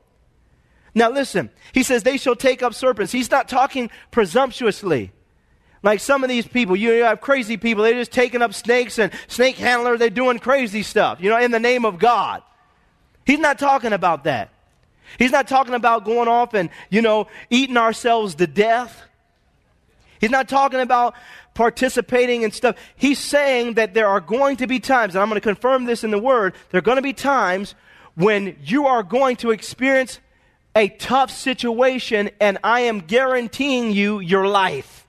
Now, 0.93 1.09
listen, 1.09 1.49
he 1.73 1.83
says, 1.83 2.03
they 2.03 2.17
shall 2.17 2.35
take 2.35 2.61
up 2.61 2.73
serpents. 2.73 3.11
He's 3.11 3.31
not 3.31 3.47
talking 3.47 3.89
presumptuously. 4.11 5.11
Like 5.83 5.99
some 5.99 6.23
of 6.23 6.29
these 6.29 6.47
people, 6.47 6.75
you 6.75 7.03
have 7.03 7.21
crazy 7.21 7.57
people, 7.57 7.83
they're 7.83 7.93
just 7.93 8.11
taking 8.11 8.41
up 8.41 8.53
snakes 8.53 8.99
and 8.99 9.11
snake 9.27 9.55
handlers, 9.55 9.99
they're 9.99 10.09
doing 10.11 10.37
crazy 10.37 10.83
stuff, 10.83 11.19
you 11.21 11.29
know, 11.29 11.39
in 11.39 11.51
the 11.51 11.59
name 11.59 11.85
of 11.85 11.97
God. 11.97 12.43
He's 13.25 13.39
not 13.39 13.57
talking 13.57 13.93
about 13.93 14.25
that. 14.25 14.51
He's 15.17 15.31
not 15.31 15.47
talking 15.47 15.73
about 15.73 16.05
going 16.05 16.27
off 16.27 16.53
and, 16.53 16.69
you 16.89 17.01
know, 17.01 17.27
eating 17.49 17.77
ourselves 17.77 18.35
to 18.35 18.47
death. 18.47 19.01
He's 20.21 20.29
not 20.29 20.47
talking 20.47 20.79
about 20.79 21.15
participating 21.55 22.43
and 22.43 22.53
stuff. 22.53 22.77
He's 22.95 23.17
saying 23.17 23.73
that 23.73 23.95
there 23.95 24.07
are 24.07 24.21
going 24.21 24.57
to 24.57 24.67
be 24.67 24.79
times, 24.79 25.15
and 25.15 25.21
I'm 25.21 25.27
going 25.27 25.41
to 25.41 25.43
confirm 25.43 25.85
this 25.85 26.03
in 26.03 26.11
the 26.11 26.19
Word, 26.19 26.53
there 26.69 26.77
are 26.77 26.83
going 26.83 26.97
to 26.97 27.01
be 27.01 27.11
times 27.11 27.73
when 28.13 28.55
you 28.63 28.85
are 28.85 29.01
going 29.01 29.35
to 29.37 29.49
experience 29.49 30.19
a 30.75 30.89
tough 30.89 31.31
situation, 31.31 32.29
and 32.39 32.59
I 32.63 32.81
am 32.81 32.99
guaranteeing 32.99 33.91
you 33.91 34.19
your 34.19 34.47
life. 34.47 35.07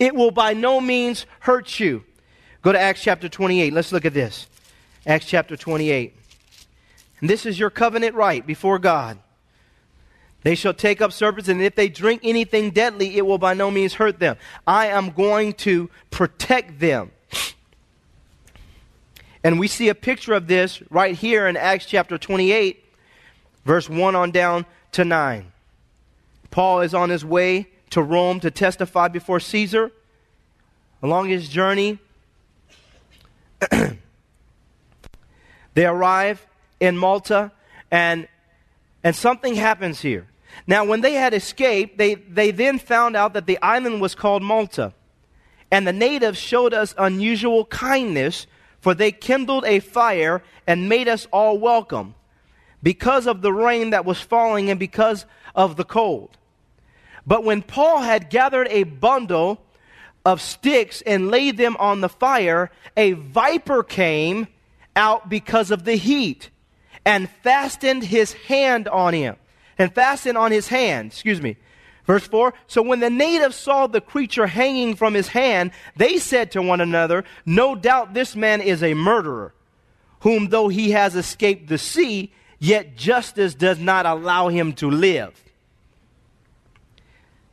It 0.00 0.14
will 0.16 0.32
by 0.32 0.52
no 0.52 0.80
means 0.80 1.24
hurt 1.38 1.78
you. 1.78 2.04
Go 2.62 2.72
to 2.72 2.80
Acts 2.80 3.02
chapter 3.02 3.28
28. 3.28 3.72
Let's 3.72 3.92
look 3.92 4.04
at 4.04 4.12
this. 4.12 4.48
Acts 5.06 5.26
chapter 5.26 5.56
28. 5.56 6.16
And 7.20 7.30
this 7.30 7.46
is 7.46 7.58
your 7.58 7.70
covenant 7.70 8.16
right 8.16 8.44
before 8.44 8.80
God. 8.80 9.18
They 10.44 10.54
shall 10.54 10.74
take 10.74 11.00
up 11.00 11.10
serpents, 11.10 11.48
and 11.48 11.60
if 11.62 11.74
they 11.74 11.88
drink 11.88 12.20
anything 12.22 12.70
deadly, 12.70 13.16
it 13.16 13.26
will 13.26 13.38
by 13.38 13.54
no 13.54 13.70
means 13.70 13.94
hurt 13.94 14.18
them. 14.18 14.36
I 14.66 14.88
am 14.88 15.10
going 15.10 15.54
to 15.54 15.88
protect 16.10 16.80
them. 16.80 17.12
And 19.42 19.58
we 19.58 19.68
see 19.68 19.88
a 19.88 19.94
picture 19.94 20.34
of 20.34 20.46
this 20.46 20.82
right 20.90 21.14
here 21.14 21.48
in 21.48 21.56
Acts 21.56 21.86
chapter 21.86 22.18
28, 22.18 22.84
verse 23.64 23.88
1 23.88 24.14
on 24.14 24.32
down 24.32 24.66
to 24.92 25.06
9. 25.06 25.50
Paul 26.50 26.82
is 26.82 26.92
on 26.92 27.08
his 27.08 27.24
way 27.24 27.68
to 27.90 28.02
Rome 28.02 28.40
to 28.40 28.50
testify 28.50 29.08
before 29.08 29.40
Caesar. 29.40 29.92
Along 31.02 31.30
his 31.30 31.48
journey, 31.48 31.98
they 33.70 33.96
arrive 35.86 36.46
in 36.80 36.98
Malta, 36.98 37.50
and, 37.90 38.28
and 39.02 39.16
something 39.16 39.54
happens 39.54 40.02
here. 40.02 40.26
Now, 40.66 40.84
when 40.84 41.00
they 41.00 41.14
had 41.14 41.34
escaped, 41.34 41.98
they, 41.98 42.14
they 42.14 42.50
then 42.50 42.78
found 42.78 43.16
out 43.16 43.34
that 43.34 43.46
the 43.46 43.58
island 43.60 44.00
was 44.00 44.14
called 44.14 44.42
Malta. 44.42 44.94
And 45.70 45.86
the 45.86 45.92
natives 45.92 46.38
showed 46.38 46.72
us 46.72 46.94
unusual 46.96 47.64
kindness, 47.66 48.46
for 48.80 48.94
they 48.94 49.12
kindled 49.12 49.64
a 49.64 49.80
fire 49.80 50.42
and 50.66 50.88
made 50.88 51.08
us 51.08 51.26
all 51.32 51.58
welcome 51.58 52.14
because 52.82 53.26
of 53.26 53.42
the 53.42 53.52
rain 53.52 53.90
that 53.90 54.04
was 54.04 54.20
falling 54.20 54.70
and 54.70 54.78
because 54.78 55.26
of 55.54 55.76
the 55.76 55.84
cold. 55.84 56.36
But 57.26 57.44
when 57.44 57.62
Paul 57.62 58.02
had 58.02 58.30
gathered 58.30 58.68
a 58.70 58.84
bundle 58.84 59.62
of 60.24 60.40
sticks 60.40 61.02
and 61.02 61.30
laid 61.30 61.56
them 61.56 61.76
on 61.78 62.00
the 62.00 62.08
fire, 62.08 62.70
a 62.96 63.12
viper 63.12 63.82
came 63.82 64.48
out 64.94 65.28
because 65.28 65.70
of 65.70 65.84
the 65.84 65.96
heat 65.96 66.50
and 67.04 67.28
fastened 67.42 68.04
his 68.04 68.32
hand 68.32 68.88
on 68.88 69.12
him 69.12 69.36
and 69.78 69.94
fastened 69.94 70.38
on 70.38 70.52
his 70.52 70.68
hand. 70.68 71.12
Excuse 71.12 71.40
me. 71.40 71.56
Verse 72.06 72.26
4 72.26 72.54
So 72.66 72.82
when 72.82 73.00
the 73.00 73.10
natives 73.10 73.56
saw 73.56 73.86
the 73.86 74.00
creature 74.00 74.46
hanging 74.46 74.94
from 74.94 75.14
his 75.14 75.28
hand, 75.28 75.72
they 75.96 76.18
said 76.18 76.50
to 76.52 76.62
one 76.62 76.80
another, 76.80 77.24
No 77.46 77.74
doubt 77.74 78.14
this 78.14 78.36
man 78.36 78.60
is 78.60 78.82
a 78.82 78.94
murderer, 78.94 79.54
whom 80.20 80.48
though 80.48 80.68
he 80.68 80.90
has 80.90 81.16
escaped 81.16 81.68
the 81.68 81.78
sea, 81.78 82.32
yet 82.58 82.96
justice 82.96 83.54
does 83.54 83.78
not 83.78 84.06
allow 84.06 84.48
him 84.48 84.72
to 84.74 84.90
live. 84.90 85.42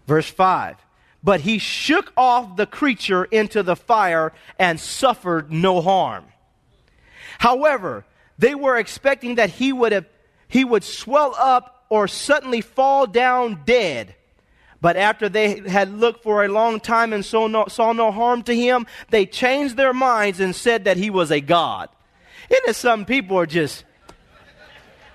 Verse 0.07 0.29
5 0.29 0.75
But 1.23 1.41
he 1.41 1.57
shook 1.57 2.11
off 2.17 2.57
the 2.57 2.65
creature 2.65 3.23
into 3.25 3.63
the 3.63 3.75
fire 3.75 4.33
and 4.59 4.79
suffered 4.79 5.51
no 5.51 5.81
harm. 5.81 6.25
However, 7.39 8.05
they 8.37 8.55
were 8.55 8.77
expecting 8.77 9.35
that 9.35 9.49
he 9.49 9.71
would 9.71 9.91
have 9.91 10.05
he 10.47 10.65
would 10.65 10.83
swell 10.83 11.33
up 11.37 11.80
or 11.91 12.07
suddenly 12.07 12.61
fall 12.61 13.05
down 13.05 13.63
dead. 13.65 14.15
But 14.79 14.95
after 14.95 15.27
they 15.27 15.59
had 15.67 15.91
looked 15.91 16.23
for 16.23 16.45
a 16.45 16.47
long 16.47 16.79
time 16.79 17.11
and 17.11 17.23
saw 17.23 17.47
no, 17.47 17.65
saw 17.67 17.91
no 17.91 18.13
harm 18.13 18.43
to 18.43 18.55
him, 18.55 18.87
they 19.09 19.25
changed 19.25 19.75
their 19.75 19.93
minds 19.93 20.39
and 20.39 20.55
said 20.55 20.85
that 20.85 20.95
he 20.95 21.09
was 21.09 21.31
a 21.31 21.41
god. 21.41 21.89
Isn't 22.49 22.69
it 22.69 22.75
some 22.77 23.03
people 23.03 23.37
are 23.37 23.45
just, 23.45 23.83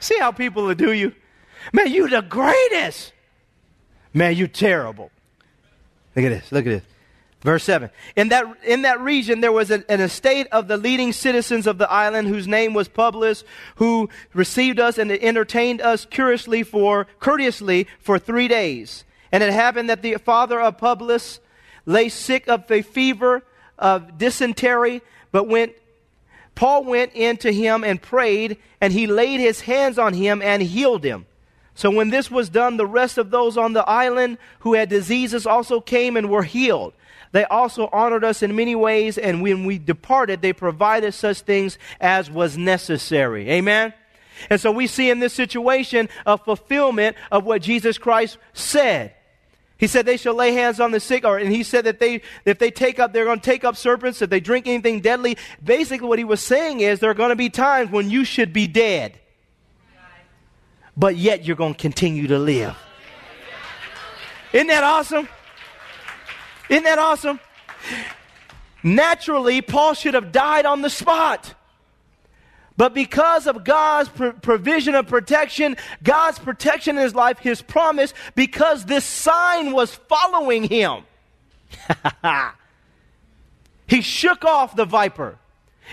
see 0.00 0.18
how 0.18 0.32
people 0.32 0.64
will 0.64 0.74
do 0.74 0.92
you? 0.92 1.14
Man, 1.72 1.90
you 1.90 2.10
the 2.10 2.20
greatest. 2.20 3.14
Man, 4.12 4.36
you 4.36 4.46
terrible. 4.46 5.10
Look 6.14 6.26
at 6.26 6.28
this, 6.28 6.52
look 6.52 6.66
at 6.66 6.70
this. 6.70 6.82
Verse 7.46 7.62
7. 7.62 7.90
In 8.16 8.30
that, 8.30 8.44
in 8.64 8.82
that 8.82 9.00
region, 9.00 9.40
there 9.40 9.52
was 9.52 9.70
an, 9.70 9.84
an, 9.88 10.00
estate 10.00 10.48
of 10.50 10.66
the 10.66 10.76
leading 10.76 11.12
citizens 11.12 11.68
of 11.68 11.78
the 11.78 11.88
island 11.88 12.26
whose 12.26 12.48
name 12.48 12.74
was 12.74 12.88
Publius, 12.88 13.44
who 13.76 14.08
received 14.34 14.80
us 14.80 14.98
and 14.98 15.12
entertained 15.12 15.80
us 15.80 16.04
curiously 16.06 16.64
for, 16.64 17.06
courteously 17.20 17.86
for 18.00 18.18
three 18.18 18.48
days. 18.48 19.04
And 19.30 19.44
it 19.44 19.52
happened 19.52 19.90
that 19.90 20.02
the 20.02 20.16
father 20.16 20.60
of 20.60 20.76
Publius 20.76 21.38
lay 21.84 22.08
sick 22.08 22.48
of 22.48 22.68
a 22.68 22.82
fever 22.82 23.44
of 23.78 24.18
dysentery, 24.18 25.00
but 25.30 25.46
went, 25.46 25.72
Paul 26.56 26.82
went 26.82 27.12
in 27.14 27.36
to 27.36 27.52
him 27.52 27.84
and 27.84 28.02
prayed, 28.02 28.56
and 28.80 28.92
he 28.92 29.06
laid 29.06 29.38
his 29.38 29.60
hands 29.60 30.00
on 30.00 30.14
him 30.14 30.42
and 30.42 30.60
healed 30.64 31.04
him. 31.04 31.26
So 31.76 31.92
when 31.92 32.10
this 32.10 32.28
was 32.28 32.48
done, 32.48 32.76
the 32.76 32.86
rest 32.88 33.18
of 33.18 33.30
those 33.30 33.56
on 33.56 33.72
the 33.72 33.88
island 33.88 34.38
who 34.60 34.74
had 34.74 34.88
diseases 34.88 35.46
also 35.46 35.80
came 35.80 36.16
and 36.16 36.28
were 36.28 36.42
healed. 36.42 36.92
They 37.36 37.44
also 37.44 37.90
honored 37.92 38.24
us 38.24 38.42
in 38.42 38.56
many 38.56 38.74
ways, 38.74 39.18
and 39.18 39.42
when 39.42 39.66
we 39.66 39.76
departed, 39.76 40.40
they 40.40 40.54
provided 40.54 41.12
such 41.12 41.42
things 41.42 41.76
as 42.00 42.30
was 42.30 42.56
necessary. 42.56 43.50
Amen? 43.50 43.92
And 44.48 44.58
so 44.58 44.72
we 44.72 44.86
see 44.86 45.10
in 45.10 45.20
this 45.20 45.34
situation 45.34 46.08
a 46.24 46.38
fulfillment 46.38 47.14
of 47.30 47.44
what 47.44 47.60
Jesus 47.60 47.98
Christ 47.98 48.38
said. 48.54 49.12
He 49.76 49.86
said 49.86 50.06
they 50.06 50.16
shall 50.16 50.32
lay 50.32 50.52
hands 50.52 50.80
on 50.80 50.92
the 50.92 50.98
sick, 50.98 51.26
or, 51.26 51.36
and 51.36 51.52
he 51.52 51.62
said 51.62 51.84
that 51.84 52.00
they, 52.00 52.22
if 52.46 52.58
they 52.58 52.70
take 52.70 52.98
up, 52.98 53.12
they're 53.12 53.26
going 53.26 53.40
to 53.40 53.44
take 53.44 53.64
up 53.64 53.76
serpents, 53.76 54.22
if 54.22 54.30
they 54.30 54.40
drink 54.40 54.66
anything 54.66 55.00
deadly. 55.00 55.36
Basically, 55.62 56.08
what 56.08 56.18
he 56.18 56.24
was 56.24 56.40
saying 56.40 56.80
is 56.80 57.00
there 57.00 57.10
are 57.10 57.14
going 57.14 57.28
to 57.28 57.36
be 57.36 57.50
times 57.50 57.90
when 57.90 58.08
you 58.08 58.24
should 58.24 58.54
be 58.54 58.66
dead, 58.66 59.12
but 60.96 61.16
yet 61.16 61.44
you're 61.44 61.54
going 61.54 61.74
to 61.74 61.78
continue 61.78 62.28
to 62.28 62.38
live. 62.38 62.74
Isn't 64.54 64.68
that 64.68 64.84
awesome? 64.84 65.28
Isn't 66.68 66.84
that 66.84 66.98
awesome? 66.98 67.40
Naturally, 68.82 69.62
Paul 69.62 69.94
should 69.94 70.14
have 70.14 70.32
died 70.32 70.66
on 70.66 70.82
the 70.82 70.90
spot. 70.90 71.54
But 72.76 72.92
because 72.92 73.46
of 73.46 73.64
God's 73.64 74.08
pr- 74.10 74.28
provision 74.30 74.94
of 74.94 75.06
protection, 75.06 75.76
God's 76.02 76.38
protection 76.38 76.96
in 76.96 77.02
his 77.02 77.14
life, 77.14 77.38
his 77.38 77.62
promise, 77.62 78.12
because 78.34 78.84
this 78.84 79.04
sign 79.04 79.72
was 79.72 79.94
following 79.94 80.64
him, 80.64 81.04
he 83.86 84.02
shook 84.02 84.44
off 84.44 84.76
the 84.76 84.84
viper 84.84 85.38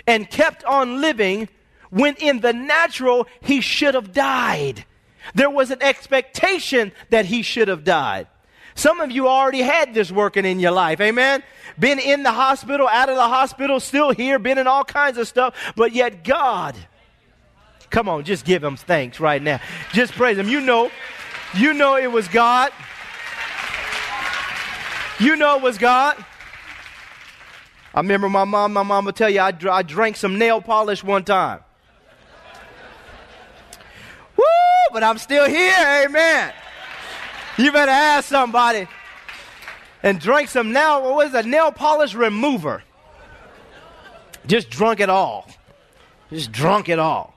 and 0.05 0.29
kept 0.29 0.63
on 0.65 0.99
living 0.99 1.47
when 1.89 2.15
in 2.15 2.41
the 2.41 2.53
natural 2.53 3.27
he 3.41 3.61
should 3.61 3.93
have 3.93 4.11
died. 4.11 4.83
There 5.35 5.49
was 5.49 5.71
an 5.71 5.81
expectation 5.81 6.91
that 7.11 7.25
he 7.25 7.43
should 7.43 7.69
have 7.69 7.85
died. 7.85 8.27
Some 8.75 8.99
of 9.01 9.11
you 9.11 9.27
already 9.27 9.61
had 9.61 9.93
this 9.93 10.11
working 10.11 10.45
in 10.45 10.59
your 10.59 10.71
life. 10.71 10.99
Amen. 10.99 11.43
Been 11.77 11.99
in 11.99 12.23
the 12.23 12.31
hospital, 12.31 12.87
out 12.87 13.09
of 13.09 13.15
the 13.15 13.27
hospital, 13.27 13.79
still 13.79 14.11
here, 14.11 14.39
been 14.39 14.57
in 14.57 14.67
all 14.67 14.83
kinds 14.83 15.17
of 15.17 15.27
stuff, 15.27 15.55
but 15.75 15.93
yet 15.93 16.23
God. 16.23 16.75
Come 17.89 18.09
on, 18.09 18.23
just 18.23 18.45
give 18.45 18.63
him 18.63 18.75
thanks 18.75 19.19
right 19.19 19.41
now. 19.41 19.59
Just 19.91 20.13
praise 20.13 20.37
him. 20.37 20.49
You 20.49 20.61
know, 20.61 20.89
you 21.55 21.73
know 21.73 21.95
it 21.95 22.11
was 22.11 22.27
God. 22.27 22.71
You 25.19 25.35
know 25.35 25.57
it 25.57 25.61
was 25.61 25.77
God. 25.77 26.23
I 27.93 27.99
remember 27.99 28.27
my 28.27 28.43
mom, 28.43 28.73
my 28.73 28.81
mom 28.81 29.05
would 29.05 29.15
tell 29.15 29.29
you 29.29 29.39
I, 29.39 29.51
dr- 29.51 29.73
I 29.73 29.83
drank 29.83 30.15
some 30.15 30.39
nail 30.39 30.59
polish 30.59 31.03
one 31.03 31.23
time. 31.23 31.59
Woo! 34.35 34.43
But 34.91 35.03
I'm 35.03 35.19
still 35.19 35.47
here, 35.47 36.05
amen. 36.05 36.53
You 37.57 37.71
better 37.71 37.91
ask 37.91 38.27
somebody 38.27 38.87
and 40.01 40.19
drink 40.19 40.49
some 40.49 40.73
nail, 40.73 41.03
what 41.03 41.15
was 41.15 41.33
a 41.33 41.43
nail 41.43 41.71
polish 41.71 42.15
remover? 42.15 42.83
Just 44.47 44.69
drunk 44.69 44.99
it 44.99 45.09
all. 45.09 45.47
Just 46.29 46.51
drunk 46.51 46.89
it 46.89 46.99
all. 46.99 47.33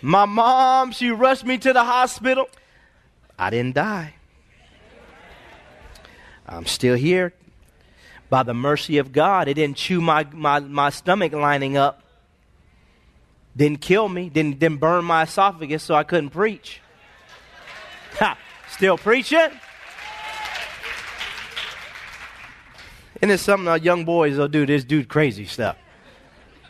My 0.00 0.26
mom, 0.26 0.92
she 0.92 1.10
rushed 1.10 1.44
me 1.44 1.58
to 1.58 1.72
the 1.72 1.82
hospital. 1.82 2.48
I 3.38 3.50
didn't 3.50 3.74
die. 3.74 4.14
I'm 6.46 6.66
still 6.66 6.96
here 6.96 7.32
by 8.30 8.42
the 8.42 8.54
mercy 8.54 8.98
of 8.98 9.12
God. 9.12 9.48
It 9.48 9.54
didn't 9.54 9.76
chew 9.76 10.00
my, 10.00 10.26
my, 10.32 10.60
my 10.60 10.90
stomach 10.90 11.32
lining 11.32 11.76
up. 11.76 12.02
Didn't 13.56 13.80
kill 13.80 14.08
me. 14.08 14.28
Didn't, 14.28 14.58
didn't 14.58 14.78
burn 14.78 15.04
my 15.04 15.24
esophagus 15.24 15.82
so 15.82 15.94
I 15.94 16.04
couldn't 16.04 16.30
preach. 16.30 16.80
Still 18.70 18.98
preaching? 18.98 19.50
And 23.20 23.30
it's 23.30 23.42
something 23.42 23.66
our 23.66 23.78
young 23.78 24.04
boys 24.04 24.36
will 24.38 24.48
do. 24.48 24.66
This 24.66 24.84
dude 24.84 25.08
crazy 25.08 25.44
stuff. 25.44 25.76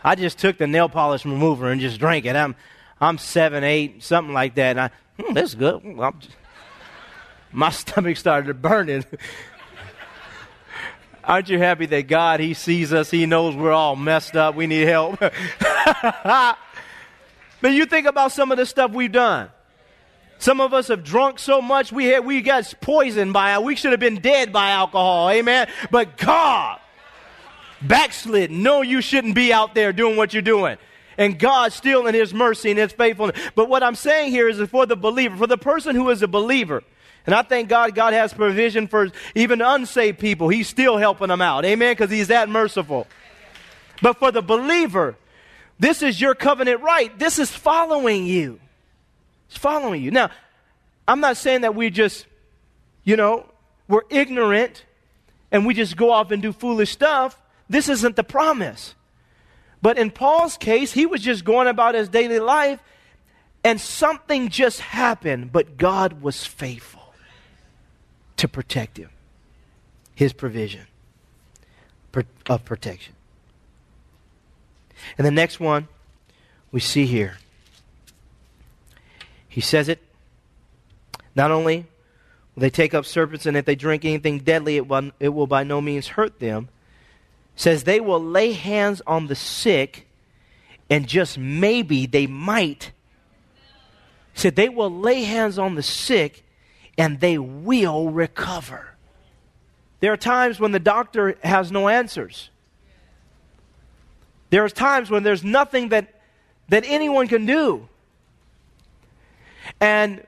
I 0.03 0.15
just 0.15 0.39
took 0.39 0.57
the 0.59 0.67
nail 0.67 0.89
polish 0.89 1.25
remover 1.25 1.71
and 1.71 1.81
just 1.81 1.99
drank 1.99 2.25
it. 2.25 2.35
I'm, 2.35 2.55
I'm 3.01 3.19
seven, 3.19 3.65
eight, 3.65 4.03
something 4.03 4.33
like 4.33 4.55
that. 4.55 4.79
And 4.79 4.81
I, 4.81 4.91
hmm, 5.21 5.35
that's 5.35 5.55
good. 5.55 5.83
Just, 6.21 6.37
my 7.53 7.71
stomach 7.73 8.17
started 8.17 8.63
burning. 8.63 9.05
Aren't 11.25 11.51
you 11.51 11.59
happy 11.59 11.85
that 11.87 12.09
God, 12.09 12.41
He 12.41 12.55
sees 12.55 12.93
us, 12.93 13.11
He 13.11 13.27
knows 13.27 13.55
we're 13.55 13.73
all 13.73 13.97
messed 13.97 14.35
up, 14.35 14.55
we 14.55 14.67
need 14.67 14.89
help? 14.89 15.19
but 15.21 16.57
you 17.63 17.85
think 17.85 18.07
about 18.07 18.33
some 18.33 18.51
of 18.51 18.57
the 18.57 18.65
stuff 18.65 18.93
we've 18.93 19.13
done. 19.13 19.51
Some 20.39 20.61
of 20.61 20.73
us 20.73 20.89
have 20.89 21.03
drunk 21.03 21.39
so 21.39 21.61
much 21.61 21.93
we 21.93 22.07
had, 22.07 22.25
we 22.25 22.41
got 22.43 22.73
poisoned 22.81 23.33
by. 23.33 23.59
We 23.59 23.75
should 23.77 23.91
have 23.91 24.01
been 24.01 24.21
dead 24.21 24.53
by 24.53 24.71
alcohol. 24.71 25.31
Amen. 25.31 25.69
But 25.91 26.17
God 26.17 26.81
backslid. 27.83 28.51
No, 28.51 28.83
you 28.83 29.01
shouldn't 29.01 29.35
be 29.35 29.53
out 29.53 29.75
there 29.75 29.93
doing 29.93 30.17
what 30.17 30.33
you're 30.33 30.43
doing. 30.43 30.79
And 31.17 31.39
God 31.39 31.73
still 31.73 32.07
in 32.07 32.15
his 32.15 32.33
mercy 32.33 32.71
and 32.71 32.79
his 32.79 32.93
faithfulness. 32.93 33.37
But 33.57 33.69
what 33.69 33.83
I'm 33.83 33.97
saying 33.97 34.31
here 34.31 34.49
is 34.49 34.61
for 34.71 34.87
the 34.87 34.97
believer, 34.97 35.37
for 35.37 35.49
the 35.49 35.59
person 35.59 35.97
who 35.97 36.09
is 36.11 36.23
a 36.23 36.29
believer. 36.29 36.85
And 37.27 37.35
I 37.35 37.43
thank 37.43 37.69
God 37.69 37.95
God 37.95 38.13
has 38.13 38.33
provision 38.33 38.87
for 38.87 39.09
even 39.35 39.61
unsaved 39.61 40.21
people. 40.21 40.49
He's 40.49 40.69
still 40.69 40.97
helping 40.97 41.29
them 41.29 41.43
out. 41.43 41.65
Amen. 41.65 41.93
Because 41.93 42.11
he's 42.11 42.29
that 42.29 42.49
merciful. 42.49 43.09
But 44.01 44.19
for 44.19 44.31
the 44.31 44.43
believer, 44.43 45.17
this 45.81 46.03
is 46.03 46.21
your 46.21 46.37
covenant 46.37 46.83
right. 46.83 47.17
This 47.19 47.41
is 47.41 47.51
following 47.51 48.25
you. 48.25 48.61
It's 49.49 49.57
following 49.59 50.03
you. 50.03 50.11
Now, 50.11 50.31
I'm 51.07 51.21
not 51.21 51.37
saying 51.37 51.63
that 51.63 51.75
we 51.75 51.91
just, 51.91 52.27
you 53.05 53.17
know, 53.17 53.47
we're 53.89 54.03
ignorant 54.11 54.85
and 55.51 55.67
we 55.67 55.75
just 55.75 55.97
go 55.97 56.13
off 56.13 56.31
and 56.31 56.43
do 56.43 56.53
foolish 56.53 56.91
stuff. 56.91 57.41
This 57.69 57.89
isn't 57.89 58.17
the 58.17 58.25
promise. 58.25 58.95
But 59.81 59.99
in 59.99 60.11
Paul's 60.11 60.57
case, 60.57 60.93
he 60.93 61.07
was 61.07 61.23
just 61.23 61.45
going 61.45 61.69
about 61.69 61.95
his 61.95 62.09
daily 62.09 62.41
life 62.41 62.81
and 63.65 63.81
something 63.81 64.49
just 64.49 64.81
happened, 64.81 65.53
but 65.53 65.77
God 65.77 66.23
was 66.23 66.45
faithful 66.45 67.15
to 68.37 68.49
protect 68.49 68.97
him. 68.97 69.11
His 70.15 70.33
provision 70.33 70.87
of 72.47 72.65
protection. 72.65 73.15
And 75.17 75.27
the 75.27 75.31
next 75.31 75.61
one 75.61 75.89
we 76.73 76.81
see 76.81 77.07
here 77.07 77.39
he 79.49 79.61
says 79.61 79.89
it. 79.89 80.01
Not 81.35 81.51
only 81.51 81.87
will 82.55 82.61
they 82.61 82.71
take 82.71 82.95
up 82.95 83.07
serpents, 83.07 83.47
and 83.47 83.57
if 83.57 83.65
they 83.65 83.75
drink 83.75 84.05
anything 84.05 84.41
deadly, 84.41 84.77
it 84.77 84.87
will, 84.87 85.11
it 85.19 85.31
will 85.31 85.47
by 85.47 85.65
no 85.65 85.81
means 85.81 86.09
hurt 86.09 86.39
them. 86.41 86.69
says 87.57 87.85
they 87.85 88.01
will 88.01 88.23
lay 88.23 88.53
hands 88.53 89.01
on 89.07 89.27
the 89.27 89.35
sick, 89.35 90.07
and 90.91 91.07
just 91.07 91.39
maybe 91.39 92.07
they 92.07 92.27
might. 92.27 92.93
Said 94.35 94.57
they 94.57 94.69
will 94.69 94.91
lay 94.91 95.23
hands 95.23 95.59
on 95.59 95.75
the 95.75 95.83
sick, 95.83 96.45
and 96.97 97.21
they 97.21 97.39
will 97.39 98.11
recover. 98.11 98.89
There 100.01 100.13
are 100.13 100.17
times 100.17 100.61
when 100.61 100.73
the 100.73 100.79
doctor 100.79 101.37
has 101.43 101.73
no 101.73 101.89
answers. 101.89 102.51
There 104.51 104.65
are 104.65 104.69
times 104.69 105.11
when 105.11 105.23
there's 105.23 105.45
nothing 105.45 105.91
that, 105.91 106.21
that 106.69 106.85
anyone 106.87 107.29
can 107.29 107.47
do. 107.47 107.89
And 109.81 110.25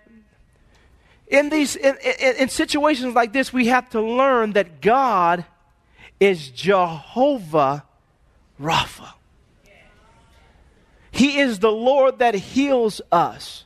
in 1.26 1.48
these 1.48 1.76
in, 1.76 1.96
in, 1.98 2.36
in, 2.36 2.48
situations 2.48 3.14
like 3.14 3.32
this, 3.32 3.52
we 3.52 3.68
have 3.68 3.88
to 3.90 4.00
learn 4.00 4.52
that 4.52 4.80
God 4.80 5.44
is 6.18 6.50
Jehovah 6.50 7.84
Rapha. 8.60 9.12
He 11.12 11.38
is 11.38 11.58
the 11.58 11.70
Lord 11.70 12.18
that 12.18 12.34
heals 12.34 13.00
us. 13.12 13.64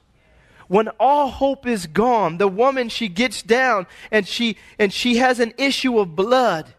When 0.68 0.88
all 1.00 1.28
hope 1.28 1.66
is 1.66 1.86
gone, 1.86 2.38
the 2.38 2.48
woman 2.48 2.88
she 2.88 3.08
gets 3.08 3.42
down 3.42 3.86
and 4.10 4.26
she 4.26 4.56
and 4.78 4.92
she 4.92 5.16
has 5.16 5.40
an 5.40 5.54
issue 5.58 5.98
of 5.98 6.16
blood. 6.16 6.73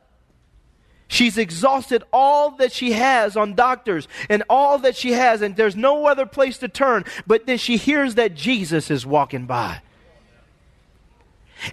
She's 1.08 1.38
exhausted 1.38 2.04
all 2.12 2.52
that 2.58 2.72
she 2.72 2.94
has 2.94 3.38
on 3.38 3.54
doctors 3.54 4.08
and 4.30 4.44
all 4.50 4.80
that 4.80 4.96
she 4.96 5.12
has, 5.12 5.42
and 5.42 5.56
there's 5.56 5.76
no 5.76 6.08
other 6.08 6.26
place 6.26 6.58
to 6.60 6.68
turn. 6.68 7.06
But 7.28 7.46
then 7.46 7.58
she 7.58 7.78
hears 7.78 8.16
that 8.16 8.36
Jesus 8.36 8.90
is 8.90 9.06
walking 9.06 9.46
by. 9.46 9.82